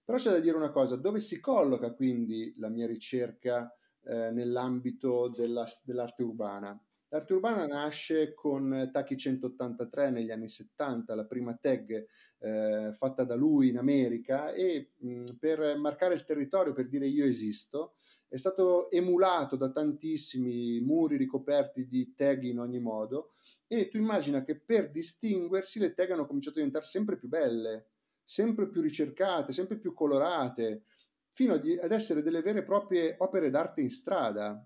Però 0.03 0.17
c'è 0.17 0.31
da 0.31 0.39
dire 0.39 0.57
una 0.57 0.71
cosa, 0.71 0.95
dove 0.95 1.19
si 1.19 1.39
colloca 1.39 1.93
quindi 1.93 2.53
la 2.57 2.69
mia 2.69 2.88
ricerca 2.88 3.71
eh, 4.03 4.31
nell'ambito 4.31 5.27
della, 5.27 5.67
dell'arte 5.83 6.23
urbana? 6.23 6.79
L'arte 7.12 7.34
urbana 7.34 7.65
nasce 7.65 8.36
con 8.36 8.88
Taki 8.93 9.17
183 9.17 10.12
negli 10.12 10.30
anni 10.30 10.48
70, 10.48 11.15
la 11.15 11.26
prima 11.26 11.58
tag 11.60 12.06
eh, 12.38 12.93
fatta 12.93 13.24
da 13.24 13.34
lui 13.34 13.69
in 13.69 13.80
America 13.80 14.52
e 14.52 14.91
mh, 14.95 15.24
per 15.39 15.76
marcare 15.78 16.13
il 16.13 16.24
territorio, 16.24 16.72
per 16.72 16.88
dire 16.88 17.08
io 17.08 17.26
esisto, 17.26 17.95
è 18.28 18.38
stato 18.38 18.91
emulato 18.91 19.56
da 19.56 19.72
tantissimi 19.72 20.82
muri 20.82 21.17
ricoperti 21.17 21.88
di 21.88 22.13
tag 22.13 22.43
in 22.43 22.60
ogni 22.60 22.80
modo 22.80 23.34
e 23.65 23.88
tu 23.88 23.98
immagina 23.98 24.43
che 24.43 24.60
per 24.60 24.91
distinguersi 24.91 25.80
le 25.80 25.95
tag 25.95 26.12
hanno 26.12 26.28
cominciato 26.28 26.58
a 26.58 26.60
diventare 26.60 26.86
sempre 26.86 27.17
più 27.17 27.28
belle, 27.28 27.88
sempre 28.24 28.69
più 28.69 28.82
ricercate, 28.82 29.52
sempre 29.52 29.80
più 29.80 29.95
colorate, 29.95 30.84
fino 31.32 31.54
ad 31.54 31.91
essere 31.91 32.22
delle 32.22 32.43
vere 32.43 32.60
e 32.60 32.63
proprie 32.63 33.15
opere 33.17 33.50
d'arte 33.50 33.82
in 33.82 33.89
strada, 33.89 34.63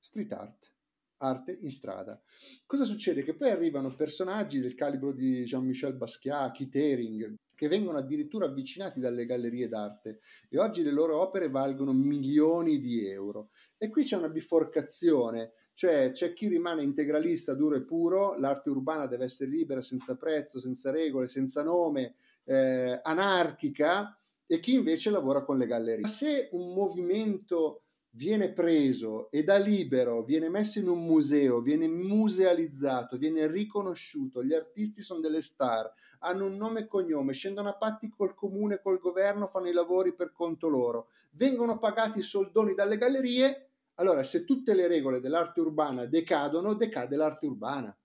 street 0.00 0.32
art 0.32 0.72
arte 1.18 1.56
in 1.60 1.70
strada. 1.70 2.20
Cosa 2.66 2.84
succede? 2.84 3.22
Che 3.22 3.34
poi 3.34 3.50
arrivano 3.50 3.94
personaggi 3.94 4.60
del 4.60 4.74
calibro 4.74 5.12
di 5.12 5.44
Jean-Michel 5.44 5.94
Basquiat, 5.94 6.56
Keith 6.56 6.76
Haring, 6.76 7.34
che 7.54 7.68
vengono 7.68 7.98
addirittura 7.98 8.46
avvicinati 8.46 9.00
dalle 9.00 9.26
gallerie 9.26 9.68
d'arte 9.68 10.20
e 10.48 10.58
oggi 10.58 10.82
le 10.82 10.92
loro 10.92 11.20
opere 11.20 11.48
valgono 11.48 11.92
milioni 11.92 12.78
di 12.78 13.06
euro. 13.08 13.50
E 13.76 13.88
qui 13.88 14.04
c'è 14.04 14.16
una 14.16 14.28
biforcazione, 14.28 15.52
cioè 15.72 16.12
c'è 16.12 16.32
chi 16.32 16.46
rimane 16.46 16.82
integralista 16.82 17.54
duro 17.54 17.74
e 17.74 17.82
puro, 17.82 18.38
l'arte 18.38 18.70
urbana 18.70 19.06
deve 19.06 19.24
essere 19.24 19.50
libera, 19.50 19.82
senza 19.82 20.16
prezzo, 20.16 20.60
senza 20.60 20.90
regole, 20.90 21.26
senza 21.26 21.64
nome, 21.64 22.14
eh, 22.44 23.00
anarchica, 23.02 24.16
e 24.50 24.60
chi 24.60 24.74
invece 24.74 25.10
lavora 25.10 25.42
con 25.42 25.58
le 25.58 25.66
gallerie. 25.66 26.06
Se 26.06 26.48
un 26.52 26.72
movimento 26.72 27.82
viene 28.18 28.52
preso 28.52 29.30
e 29.30 29.44
da 29.44 29.58
libero 29.58 30.24
viene 30.24 30.48
messo 30.48 30.80
in 30.80 30.88
un 30.88 31.06
museo, 31.06 31.60
viene 31.60 31.86
musealizzato, 31.86 33.16
viene 33.16 33.46
riconosciuto, 33.46 34.42
gli 34.42 34.52
artisti 34.52 35.02
sono 35.02 35.20
delle 35.20 35.40
star, 35.40 35.88
hanno 36.18 36.46
un 36.46 36.56
nome 36.56 36.80
e 36.80 36.86
cognome, 36.88 37.32
scendono 37.32 37.68
a 37.68 37.76
patti 37.76 38.08
col 38.08 38.34
comune, 38.34 38.80
col 38.82 38.98
governo, 38.98 39.46
fanno 39.46 39.68
i 39.68 39.72
lavori 39.72 40.16
per 40.16 40.32
conto 40.32 40.68
loro, 40.68 41.10
vengono 41.30 41.78
pagati 41.78 42.20
soldoni 42.20 42.74
dalle 42.74 42.98
gallerie, 42.98 43.70
allora 43.94 44.24
se 44.24 44.44
tutte 44.44 44.74
le 44.74 44.88
regole 44.88 45.20
dell'arte 45.20 45.60
urbana 45.60 46.04
decadono, 46.04 46.74
decade 46.74 47.14
l'arte 47.14 47.46
urbana. 47.46 47.96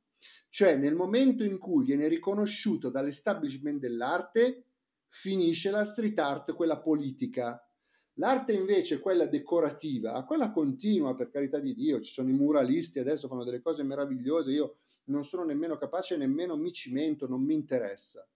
Cioè 0.48 0.76
nel 0.76 0.94
momento 0.94 1.44
in 1.44 1.58
cui 1.58 1.86
viene 1.86 2.08
riconosciuto 2.08 2.92
dall'establishment 2.92 3.80
dell'arte, 3.80 4.66
finisce 5.08 5.72
la 5.72 5.84
street 5.84 6.20
art, 6.20 6.54
quella 6.54 6.80
politica, 6.80 7.60
L'arte 8.18 8.54
invece, 8.54 9.00
quella 9.00 9.26
decorativa, 9.26 10.24
quella 10.24 10.52
continua, 10.52 11.16
per 11.16 11.30
carità 11.32 11.60
di 11.60 11.74
Dio, 11.74 12.00
ci 12.02 12.14
sono 12.14 12.30
i 12.30 12.34
muralisti 12.34 13.00
adesso 13.00 13.28
fanno 13.28 13.44
delle 13.44 13.62
cose 13.62 13.82
meravigliose, 13.82 14.52
io 14.52 14.78
non 15.06 15.26
sono 15.26 15.44
nemmeno 15.44 15.78
capace, 15.78 16.16
nemmeno 16.16 16.56
mi 16.56 16.72
cimento, 16.72 17.28
non 17.28 17.42
mi 17.42 17.56
interessa. 17.56 18.28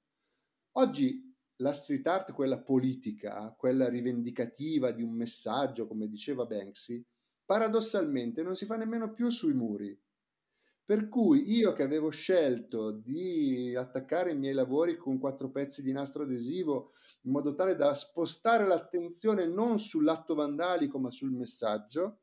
Oggi 0.74 1.36
la 1.58 1.74
street 1.74 2.08
art, 2.08 2.32
quella 2.34 2.60
politica, 2.60 3.54
quella 3.58 3.88
rivendicativa 3.88 4.92
di 4.92 5.04
un 5.04 5.12
messaggio, 5.12 5.88
come 5.88 6.08
diceva 6.08 6.46
Banksy, 6.46 7.04
paradossalmente 7.46 8.44
non 8.44 8.56
si 8.56 8.66
fa 8.66 8.78
nemmeno 8.78 9.14
più 9.14 9.30
sui 9.30 9.54
muri. 9.54 9.98
Per 10.88 11.10
cui 11.10 11.52
io 11.52 11.74
che 11.74 11.84
avevo 11.84 12.08
scelto 12.08 12.92
di 12.92 13.76
attaccare 13.76 14.32
i 14.32 14.38
miei 14.38 14.54
lavori 14.54 14.96
con 14.96 15.20
quattro 15.20 15.50
pezzi 15.50 15.84
di 15.84 15.92
nastro 15.92 16.24
adesivo 16.24 16.94
in 17.24 17.34
modo 17.34 17.54
tale 17.56 17.76
da 17.76 17.94
spostare 17.94 18.66
l'attenzione 18.66 19.46
non 19.48 19.80
sull'atto 19.80 20.34
vandalico 20.34 20.98
ma 20.98 21.12
sul 21.12 21.32
messaggio, 21.32 22.20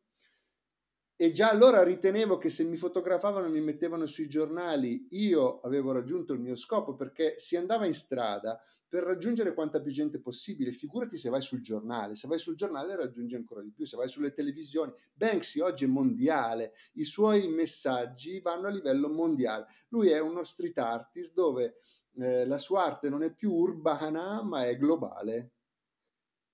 e 1.15 1.31
già 1.31 1.51
allora 1.51 1.83
ritenevo 1.83 2.39
che 2.39 2.49
se 2.49 2.65
mi 2.65 2.79
fotografavano 2.79 3.49
e 3.49 3.51
mi 3.51 3.61
mettevano 3.61 4.07
sui 4.07 4.29
giornali 4.29 5.09
io 5.11 5.61
avevo 5.61 5.93
raggiunto 5.93 6.33
il 6.33 6.41
mio 6.41 6.57
scopo 6.57 6.95
perché 6.95 7.35
si 7.37 7.57
andava 7.57 7.85
in 7.85 7.93
strada 7.93 8.59
per 8.95 9.03
raggiungere 9.03 9.55
quanta 9.55 9.81
più 9.81 9.91
gente 9.91 10.21
possibile. 10.21 10.71
Figurati 10.71 11.19
se 11.19 11.29
vai 11.29 11.41
sul 11.41 11.61
giornale, 11.61 12.15
se 12.15 12.29
vai 12.29 12.39
sul 12.39 12.55
giornale 12.55 12.95
raggiungi 12.95 13.35
ancora 13.35 13.61
di 13.61 13.73
più, 13.73 13.85
se 13.85 13.97
vai 13.97 14.07
sulle 14.07 14.33
televisioni. 14.33 14.93
Banksy 15.13 15.59
oggi 15.59 15.83
è 15.83 15.89
mondiale, 15.89 16.75
i 16.93 17.03
suoi 17.03 17.49
messaggi 17.49 18.39
vanno 18.39 18.69
a 18.69 18.71
livello 18.71 19.09
mondiale. 19.09 19.67
Lui 19.89 20.11
è 20.11 20.21
uno 20.21 20.45
street 20.45 20.79
artist 20.79 21.35
dove 21.35 21.81
eh, 22.19 22.47
la 22.47 22.59
sua 22.59 22.85
arte 22.85 23.09
non 23.09 23.25
è 23.25 23.35
più 23.35 23.51
urbana 23.53 24.45
ma 24.45 24.65
è 24.65 24.79
globale. 24.79 25.55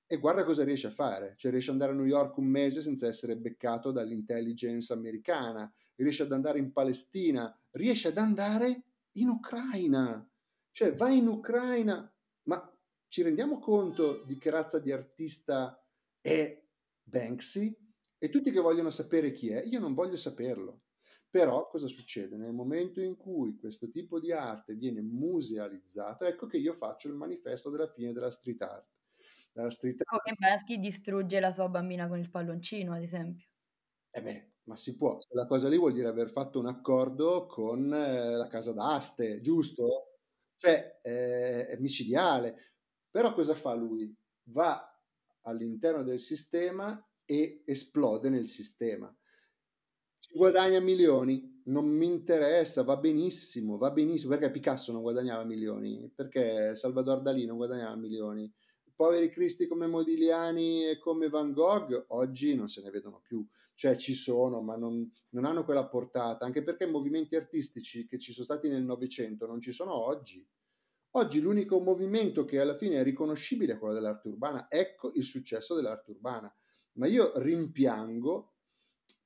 E 0.06 0.16
guarda 0.16 0.42
cosa 0.42 0.64
riesce 0.64 0.86
a 0.86 0.92
fare, 0.92 1.34
cioè 1.36 1.50
riesce 1.50 1.68
ad 1.68 1.74
andare 1.78 1.92
a 1.92 2.00
New 2.00 2.08
York 2.08 2.38
un 2.38 2.46
mese 2.46 2.80
senza 2.80 3.06
essere 3.06 3.36
beccato 3.36 3.92
dall'intelligence 3.92 4.90
americana, 4.94 5.70
riesce 5.96 6.22
ad 6.22 6.32
andare 6.32 6.58
in 6.58 6.72
Palestina, 6.72 7.54
riesce 7.72 8.08
ad 8.08 8.16
andare 8.16 8.84
in 9.16 9.28
Ucraina, 9.28 10.26
cioè 10.70 10.94
va 10.94 11.10
in 11.10 11.26
Ucraina, 11.26 12.10
ci 13.10 13.22
rendiamo 13.22 13.58
conto 13.58 14.22
di 14.24 14.38
che 14.38 14.50
razza 14.50 14.78
di 14.78 14.92
artista 14.92 15.84
è 16.20 16.64
Banksy? 17.02 17.76
E 18.16 18.28
tutti 18.28 18.52
che 18.52 18.60
vogliono 18.60 18.90
sapere 18.90 19.32
chi 19.32 19.50
è, 19.50 19.64
io 19.64 19.80
non 19.80 19.94
voglio 19.94 20.16
saperlo. 20.16 20.82
Però 21.28 21.68
cosa 21.68 21.88
succede? 21.88 22.36
Nel 22.36 22.52
momento 22.52 23.00
in 23.00 23.16
cui 23.16 23.56
questo 23.56 23.90
tipo 23.90 24.20
di 24.20 24.30
arte 24.30 24.74
viene 24.74 25.00
musealizzata, 25.00 26.28
ecco 26.28 26.46
che 26.46 26.58
io 26.58 26.74
faccio 26.74 27.08
il 27.08 27.14
manifesto 27.14 27.68
della 27.68 27.90
fine 27.90 28.12
della 28.12 28.30
street 28.30 28.62
art 28.62 28.88
dalla 29.52 29.70
street 29.70 30.02
art. 30.04 30.20
O 30.20 30.22
che 30.22 30.36
Bansky 30.38 30.78
distrugge 30.78 31.40
la 31.40 31.50
sua 31.50 31.68
bambina 31.68 32.06
con 32.06 32.18
il 32.18 32.30
palloncino, 32.30 32.94
ad 32.94 33.02
esempio. 33.02 33.46
Eh 34.12 34.22
beh, 34.22 34.52
ma 34.64 34.76
si 34.76 34.94
può. 34.94 35.18
La 35.30 35.46
cosa 35.46 35.68
lì 35.68 35.76
vuol 35.76 35.92
dire 35.92 36.06
aver 36.06 36.30
fatto 36.30 36.60
un 36.60 36.66
accordo 36.66 37.46
con 37.46 37.92
eh, 37.92 38.36
la 38.36 38.46
casa 38.46 38.72
d'aste, 38.72 39.40
giusto? 39.40 40.18
Cioè, 40.56 41.00
eh, 41.02 41.66
è 41.66 41.76
micidiale. 41.78 42.74
Però 43.10 43.32
cosa 43.34 43.54
fa 43.54 43.74
lui? 43.74 44.14
Va 44.44 44.86
all'interno 45.42 46.02
del 46.02 46.20
sistema 46.20 47.02
e 47.24 47.62
esplode 47.64 48.28
nel 48.30 48.46
sistema. 48.46 49.14
Ci 50.18 50.36
guadagna 50.36 50.80
milioni, 50.80 51.62
non 51.64 51.86
mi 51.88 52.06
interessa, 52.06 52.82
va 52.82 52.96
benissimo, 52.96 53.78
va 53.78 53.90
benissimo. 53.90 54.30
Perché 54.30 54.50
Picasso 54.50 54.92
non 54.92 55.02
guadagnava 55.02 55.44
milioni? 55.44 56.10
Perché 56.14 56.74
Salvador 56.74 57.22
Dalì 57.22 57.46
non 57.46 57.56
guadagnava 57.56 57.96
milioni? 57.96 58.52
poveri 59.00 59.30
cristi 59.30 59.66
come 59.66 59.86
Modigliani 59.86 60.84
e 60.84 60.98
come 60.98 61.30
Van 61.30 61.54
Gogh 61.54 62.04
oggi 62.08 62.54
non 62.54 62.68
se 62.68 62.82
ne 62.82 62.90
vedono 62.90 63.22
più, 63.22 63.42
cioè 63.72 63.96
ci 63.96 64.12
sono, 64.12 64.60
ma 64.60 64.76
non, 64.76 65.10
non 65.30 65.46
hanno 65.46 65.64
quella 65.64 65.86
portata, 65.86 66.44
anche 66.44 66.62
perché 66.62 66.84
i 66.84 66.90
movimenti 66.90 67.34
artistici 67.34 68.06
che 68.06 68.18
ci 68.18 68.34
sono 68.34 68.44
stati 68.44 68.68
nel 68.68 68.82
Novecento 68.82 69.46
non 69.46 69.58
ci 69.58 69.72
sono 69.72 69.94
oggi. 69.94 70.46
Oggi 71.12 71.40
l'unico 71.40 71.80
movimento 71.80 72.44
che 72.44 72.60
alla 72.60 72.76
fine 72.76 72.96
è 72.96 73.02
riconoscibile 73.02 73.74
è 73.74 73.78
quello 73.78 73.94
dell'arte 73.94 74.28
urbana, 74.28 74.70
ecco 74.70 75.12
il 75.14 75.24
successo 75.24 75.74
dell'arte 75.74 76.12
urbana. 76.12 76.54
Ma 76.92 77.06
io 77.06 77.32
rimpiango 77.36 78.54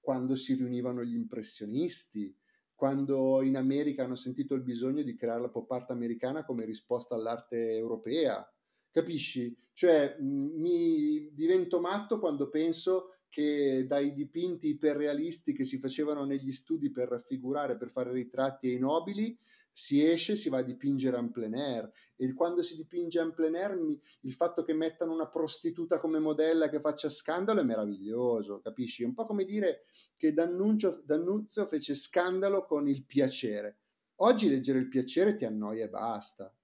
quando 0.00 0.36
si 0.36 0.54
riunivano 0.54 1.04
gli 1.04 1.14
impressionisti, 1.14 2.34
quando 2.74 3.42
in 3.42 3.56
America 3.56 4.04
hanno 4.04 4.14
sentito 4.14 4.54
il 4.54 4.62
bisogno 4.62 5.02
di 5.02 5.14
creare 5.14 5.40
la 5.40 5.48
pop 5.48 5.70
art 5.70 5.90
americana 5.90 6.44
come 6.44 6.64
risposta 6.64 7.14
all'arte 7.14 7.74
europea, 7.76 8.46
Capisci? 8.94 9.52
Cioè, 9.72 10.18
mi 10.20 11.28
divento 11.32 11.80
matto 11.80 12.20
quando 12.20 12.48
penso 12.48 13.16
che 13.28 13.86
dai 13.88 14.14
dipinti 14.14 14.68
iperrealisti 14.68 15.52
che 15.52 15.64
si 15.64 15.78
facevano 15.78 16.24
negli 16.24 16.52
studi 16.52 16.92
per 16.92 17.08
raffigurare, 17.08 17.76
per 17.76 17.90
fare 17.90 18.12
ritratti 18.12 18.68
ai 18.68 18.78
nobili, 18.78 19.36
si 19.76 20.08
esce, 20.08 20.36
si 20.36 20.48
va 20.48 20.58
a 20.58 20.62
dipingere 20.62 21.18
en 21.18 21.32
plein 21.32 21.56
air 21.56 21.90
e 22.14 22.32
quando 22.32 22.62
si 22.62 22.76
dipinge 22.76 23.18
en 23.18 23.32
plein 23.32 23.56
air 23.56 23.76
il 24.20 24.32
fatto 24.32 24.62
che 24.62 24.72
mettano 24.72 25.12
una 25.12 25.26
prostituta 25.26 25.98
come 25.98 26.20
modella 26.20 26.68
che 26.68 26.78
faccia 26.78 27.08
scandalo 27.08 27.58
è 27.58 27.64
meraviglioso, 27.64 28.60
capisci? 28.60 29.02
È 29.02 29.06
un 29.06 29.14
po' 29.14 29.26
come 29.26 29.44
dire 29.44 29.86
che 30.16 30.32
D'Annunzio, 30.32 31.02
D'Annunzio 31.04 31.66
fece 31.66 31.96
scandalo 31.96 32.64
con 32.66 32.86
il 32.86 33.04
piacere. 33.04 33.78
Oggi 34.18 34.48
leggere 34.48 34.78
il 34.78 34.88
piacere 34.88 35.34
ti 35.34 35.44
annoia 35.44 35.86
e 35.86 35.88
basta. 35.88 36.54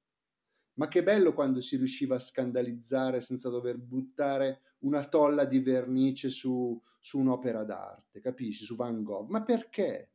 Ma 0.74 0.86
che 0.86 1.02
bello 1.02 1.34
quando 1.34 1.60
si 1.60 1.76
riusciva 1.76 2.14
a 2.14 2.20
scandalizzare 2.20 3.20
senza 3.20 3.48
dover 3.48 3.76
buttare 3.76 4.76
una 4.82 5.04
tolla 5.04 5.44
di 5.46 5.58
vernice 5.58 6.30
su, 6.30 6.80
su 7.00 7.18
un'opera 7.18 7.64
d'arte, 7.64 8.20
capisci? 8.20 8.64
Su 8.64 8.76
Van 8.76 9.02
Gogh. 9.02 9.30
Ma 9.30 9.42
perché? 9.42 10.09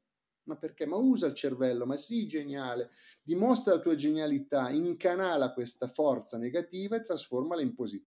Ma 0.45 0.55
perché? 0.55 0.85
Ma 0.85 0.95
usa 0.95 1.27
il 1.27 1.33
cervello, 1.33 1.85
ma 1.85 1.97
sii 1.97 2.27
geniale, 2.27 2.89
dimostra 3.21 3.75
la 3.75 3.79
tua 3.79 3.95
genialità, 3.95 4.69
incanala 4.69 5.53
questa 5.53 5.87
forza 5.87 6.37
negativa 6.37 6.95
e 6.95 7.01
trasformala 7.01 7.61
in 7.61 7.73
positiva. 7.73 8.13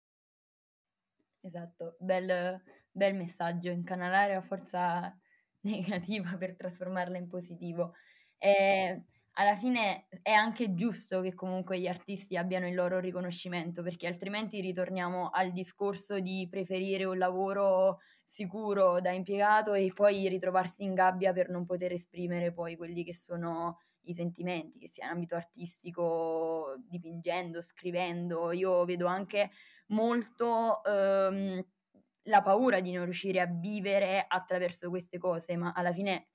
Esatto, 1.41 1.95
bel, 1.99 2.59
bel 2.91 3.15
messaggio, 3.15 3.69
incanalare 3.69 4.33
la 4.33 4.41
forza 4.41 5.15
negativa 5.61 6.35
per 6.37 6.55
trasformarla 6.55 7.17
in 7.17 7.27
positivo. 7.27 7.93
Eh, 8.45 9.01
alla 9.37 9.55
fine 9.55 10.05
è 10.21 10.31
anche 10.31 10.75
giusto 10.75 11.21
che 11.21 11.33
comunque 11.33 11.79
gli 11.79 11.87
artisti 11.87 12.37
abbiano 12.37 12.67
il 12.67 12.75
loro 12.75 12.99
riconoscimento, 12.99 13.81
perché 13.81 14.05
altrimenti 14.05 14.61
ritorniamo 14.61 15.29
al 15.29 15.51
discorso 15.51 16.19
di 16.19 16.47
preferire 16.47 17.05
un 17.05 17.17
lavoro 17.17 18.01
sicuro 18.23 19.01
da 19.01 19.09
impiegato 19.11 19.73
e 19.73 19.91
poi 19.95 20.29
ritrovarsi 20.29 20.83
in 20.83 20.93
gabbia 20.93 21.33
per 21.33 21.49
non 21.49 21.65
poter 21.65 21.91
esprimere 21.91 22.53
poi 22.53 22.75
quelli 22.75 23.03
che 23.03 23.15
sono 23.15 23.79
i 24.03 24.13
sentimenti, 24.13 24.77
che 24.77 24.87
sia 24.87 25.05
in 25.05 25.13
ambito 25.13 25.33
artistico, 25.35 26.75
dipingendo, 26.87 27.61
scrivendo. 27.61 28.51
Io 28.51 28.85
vedo 28.85 29.07
anche 29.07 29.49
molto 29.87 30.83
ehm, 30.83 31.65
la 32.25 32.41
paura 32.43 32.79
di 32.79 32.91
non 32.91 33.05
riuscire 33.05 33.39
a 33.41 33.47
vivere 33.47 34.23
attraverso 34.27 34.89
queste 34.89 35.17
cose, 35.17 35.57
ma 35.57 35.73
alla 35.75 35.91
fine 35.91 36.27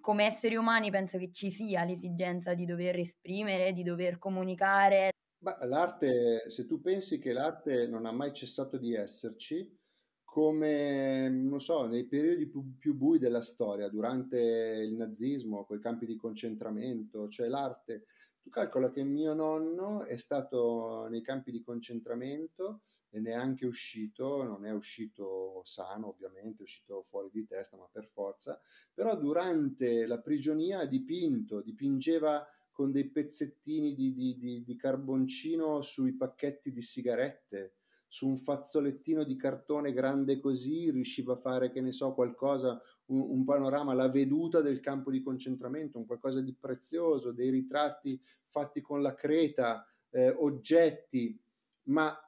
come 0.00 0.24
esseri 0.24 0.56
umani 0.56 0.90
penso 0.90 1.18
che 1.18 1.30
ci 1.32 1.50
sia 1.50 1.84
l'esigenza 1.84 2.54
di 2.54 2.64
dover 2.64 2.98
esprimere, 2.98 3.72
di 3.72 3.82
dover 3.82 4.18
comunicare. 4.18 5.12
Ma 5.38 5.56
l'arte, 5.66 6.48
se 6.48 6.66
tu 6.66 6.80
pensi 6.80 7.18
che 7.18 7.32
l'arte 7.32 7.86
non 7.86 8.06
ha 8.06 8.12
mai 8.12 8.32
cessato 8.32 8.78
di 8.78 8.94
esserci, 8.94 9.78
come, 10.24 11.28
non 11.28 11.60
so, 11.60 11.86
nei 11.86 12.06
periodi 12.06 12.48
più, 12.48 12.76
più 12.78 12.94
bui 12.94 13.18
della 13.18 13.42
storia, 13.42 13.88
durante 13.88 14.38
il 14.38 14.94
nazismo, 14.94 15.64
quei 15.64 15.80
campi 15.80 16.06
di 16.06 16.16
concentramento, 16.16 17.28
cioè 17.28 17.46
l'arte. 17.48 18.06
Tu 18.40 18.50
calcola 18.50 18.90
che 18.90 19.04
mio 19.04 19.32
nonno 19.32 20.04
è 20.04 20.16
stato 20.16 21.06
nei 21.08 21.22
campi 21.22 21.50
di 21.50 21.62
concentramento 21.62 22.82
e 23.14 23.20
neanche 23.20 23.64
uscito, 23.64 24.42
non 24.42 24.66
è 24.66 24.72
uscito 24.72 25.62
sano 25.62 26.08
ovviamente, 26.08 26.58
è 26.58 26.62
uscito 26.62 27.00
fuori 27.02 27.28
di 27.30 27.46
testa, 27.46 27.76
ma 27.76 27.88
per 27.90 28.08
forza, 28.08 28.60
però 28.92 29.16
durante 29.16 30.04
la 30.04 30.18
prigionia 30.18 30.80
ha 30.80 30.84
dipinto, 30.84 31.60
dipingeva 31.60 32.44
con 32.72 32.90
dei 32.90 33.08
pezzettini 33.08 33.94
di, 33.94 34.12
di, 34.12 34.36
di, 34.36 34.64
di 34.64 34.76
carboncino 34.76 35.80
sui 35.80 36.14
pacchetti 36.14 36.72
di 36.72 36.82
sigarette, 36.82 37.74
su 38.08 38.26
un 38.26 38.36
fazzolettino 38.36 39.22
di 39.22 39.36
cartone 39.36 39.92
grande 39.92 40.40
così, 40.40 40.90
riusciva 40.90 41.34
a 41.34 41.38
fare, 41.38 41.70
che 41.70 41.80
ne 41.80 41.92
so, 41.92 42.14
qualcosa, 42.14 42.82
un, 43.06 43.20
un, 43.20 43.44
panorama, 43.44 43.94
la 43.94 44.08
veduta 44.08 44.60
del 44.60 44.80
campo 44.80 45.12
di 45.12 45.22
concentramento, 45.22 45.98
un 45.98 46.06
qualcosa 46.06 46.40
di 46.40 46.52
prezioso, 46.52 47.30
dei 47.30 47.50
ritratti 47.50 48.20
fatti 48.48 48.80
con 48.80 49.02
la 49.02 49.14
creta, 49.14 49.86
eh, 50.10 50.30
oggetti, 50.30 51.40
ma 51.84 52.18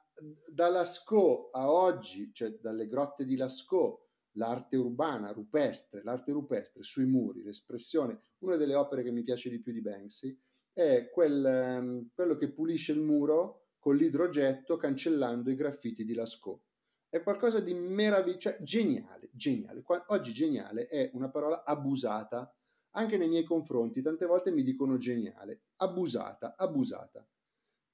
da 0.47 0.69
Lascaux 0.69 1.49
a 1.51 1.71
oggi, 1.71 2.31
cioè 2.33 2.57
dalle 2.59 2.87
grotte 2.87 3.25
di 3.25 3.35
Lascaux, 3.35 4.05
l'arte 4.33 4.75
urbana, 4.77 5.31
rupestre, 5.31 6.01
l'arte 6.03 6.31
rupestre 6.31 6.83
sui 6.83 7.05
muri, 7.05 7.43
l'espressione, 7.43 8.19
una 8.39 8.55
delle 8.55 8.75
opere 8.75 9.03
che 9.03 9.11
mi 9.11 9.23
piace 9.23 9.49
di 9.49 9.59
più 9.59 9.71
di 9.71 9.81
Banksy, 9.81 10.37
è 10.73 11.09
quel, 11.09 11.79
um, 11.81 12.09
quello 12.13 12.35
che 12.35 12.51
pulisce 12.51 12.91
il 12.91 12.99
muro 12.99 13.69
con 13.79 13.95
l'idrogetto 13.95 14.77
cancellando 14.77 15.49
i 15.49 15.55
graffiti 15.55 16.05
di 16.05 16.13
Lascaux. 16.13 16.61
È 17.09 17.21
qualcosa 17.23 17.59
di 17.59 17.73
meraviglioso, 17.73 18.39
cioè 18.39 18.57
geniale, 18.61 19.29
geniale. 19.31 19.83
Oggi 20.07 20.33
geniale 20.33 20.87
è 20.87 21.09
una 21.13 21.29
parola 21.29 21.63
abusata 21.63 22.53
anche 22.91 23.17
nei 23.17 23.27
miei 23.27 23.43
confronti, 23.43 24.01
tante 24.01 24.25
volte 24.25 24.51
mi 24.51 24.63
dicono 24.63 24.97
geniale, 24.97 25.61
abusata, 25.77 26.55
abusata. 26.57 27.25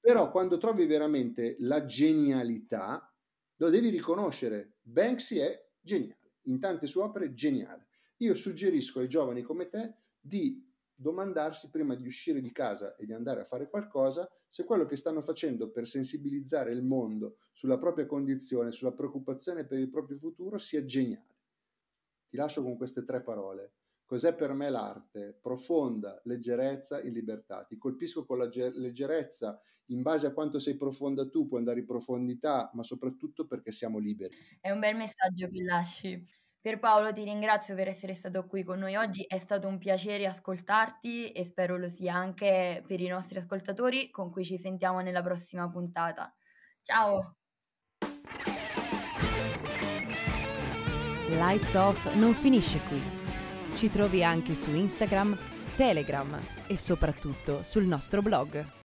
Però 0.04 0.30
quando 0.30 0.58
trovi 0.58 0.84
veramente 0.84 1.56
la 1.60 1.86
genialità, 1.86 3.10
lo 3.56 3.70
devi 3.70 3.88
riconoscere. 3.88 4.74
Banksy 4.82 5.38
è 5.38 5.70
geniale, 5.80 6.32
in 6.42 6.60
tante 6.60 6.86
sue 6.86 7.04
opere 7.04 7.24
è 7.24 7.32
geniale. 7.32 7.86
Io 8.18 8.34
suggerisco 8.34 9.00
ai 9.00 9.08
giovani 9.08 9.40
come 9.40 9.70
te 9.70 9.94
di 10.20 10.62
domandarsi 10.94 11.70
prima 11.70 11.94
di 11.94 12.06
uscire 12.06 12.42
di 12.42 12.52
casa 12.52 12.96
e 12.96 13.06
di 13.06 13.14
andare 13.14 13.40
a 13.40 13.44
fare 13.46 13.70
qualcosa 13.70 14.30
se 14.46 14.64
quello 14.64 14.84
che 14.84 14.96
stanno 14.96 15.22
facendo 15.22 15.70
per 15.70 15.86
sensibilizzare 15.86 16.70
il 16.70 16.82
mondo 16.82 17.38
sulla 17.52 17.78
propria 17.78 18.04
condizione, 18.04 18.72
sulla 18.72 18.92
preoccupazione 18.92 19.64
per 19.64 19.78
il 19.78 19.88
proprio 19.88 20.18
futuro 20.18 20.58
sia 20.58 20.84
geniale. 20.84 21.38
Ti 22.28 22.36
lascio 22.36 22.62
con 22.62 22.76
queste 22.76 23.04
tre 23.04 23.22
parole. 23.22 23.72
Cos'è 24.06 24.34
per 24.34 24.52
me 24.52 24.68
l'arte? 24.68 25.38
Profonda 25.40 26.20
leggerezza 26.24 27.00
in 27.00 27.12
libertà. 27.12 27.64
Ti 27.64 27.78
colpisco 27.78 28.26
con 28.26 28.38
la 28.38 28.48
leggerezza 28.74 29.58
in 29.86 30.02
base 30.02 30.26
a 30.26 30.32
quanto 30.32 30.58
sei 30.58 30.76
profonda 30.76 31.28
tu, 31.28 31.46
puoi 31.46 31.60
andare 31.60 31.80
in 31.80 31.86
profondità, 31.86 32.70
ma 32.74 32.82
soprattutto 32.82 33.46
perché 33.46 33.72
siamo 33.72 33.98
liberi. 33.98 34.36
È 34.60 34.70
un 34.70 34.78
bel 34.78 34.96
messaggio 34.96 35.48
che 35.48 35.62
lasci. 35.62 36.24
Per 36.60 36.78
Paolo 36.78 37.12
ti 37.12 37.24
ringrazio 37.24 37.74
per 37.74 37.88
essere 37.88 38.14
stato 38.14 38.46
qui 38.46 38.62
con 38.62 38.78
noi 38.78 38.96
oggi, 38.96 39.22
è 39.24 39.38
stato 39.38 39.68
un 39.68 39.76
piacere 39.76 40.26
ascoltarti 40.26 41.30
e 41.32 41.44
spero 41.44 41.76
lo 41.76 41.88
sia 41.88 42.14
anche 42.14 42.82
per 42.86 43.00
i 43.02 43.08
nostri 43.08 43.38
ascoltatori 43.38 44.10
con 44.10 44.30
cui 44.30 44.46
ci 44.46 44.56
sentiamo 44.56 45.00
nella 45.00 45.22
prossima 45.22 45.68
puntata. 45.68 46.34
Ciao! 46.80 47.34
Lights 51.28 51.74
Off 51.74 52.14
non 52.14 52.32
finisce 52.32 52.78
qui. 52.88 53.23
Ci 53.74 53.90
trovi 53.90 54.22
anche 54.22 54.54
su 54.54 54.72
Instagram, 54.72 55.36
Telegram 55.74 56.38
e 56.68 56.76
soprattutto 56.76 57.62
sul 57.62 57.84
nostro 57.84 58.22
blog 58.22 58.83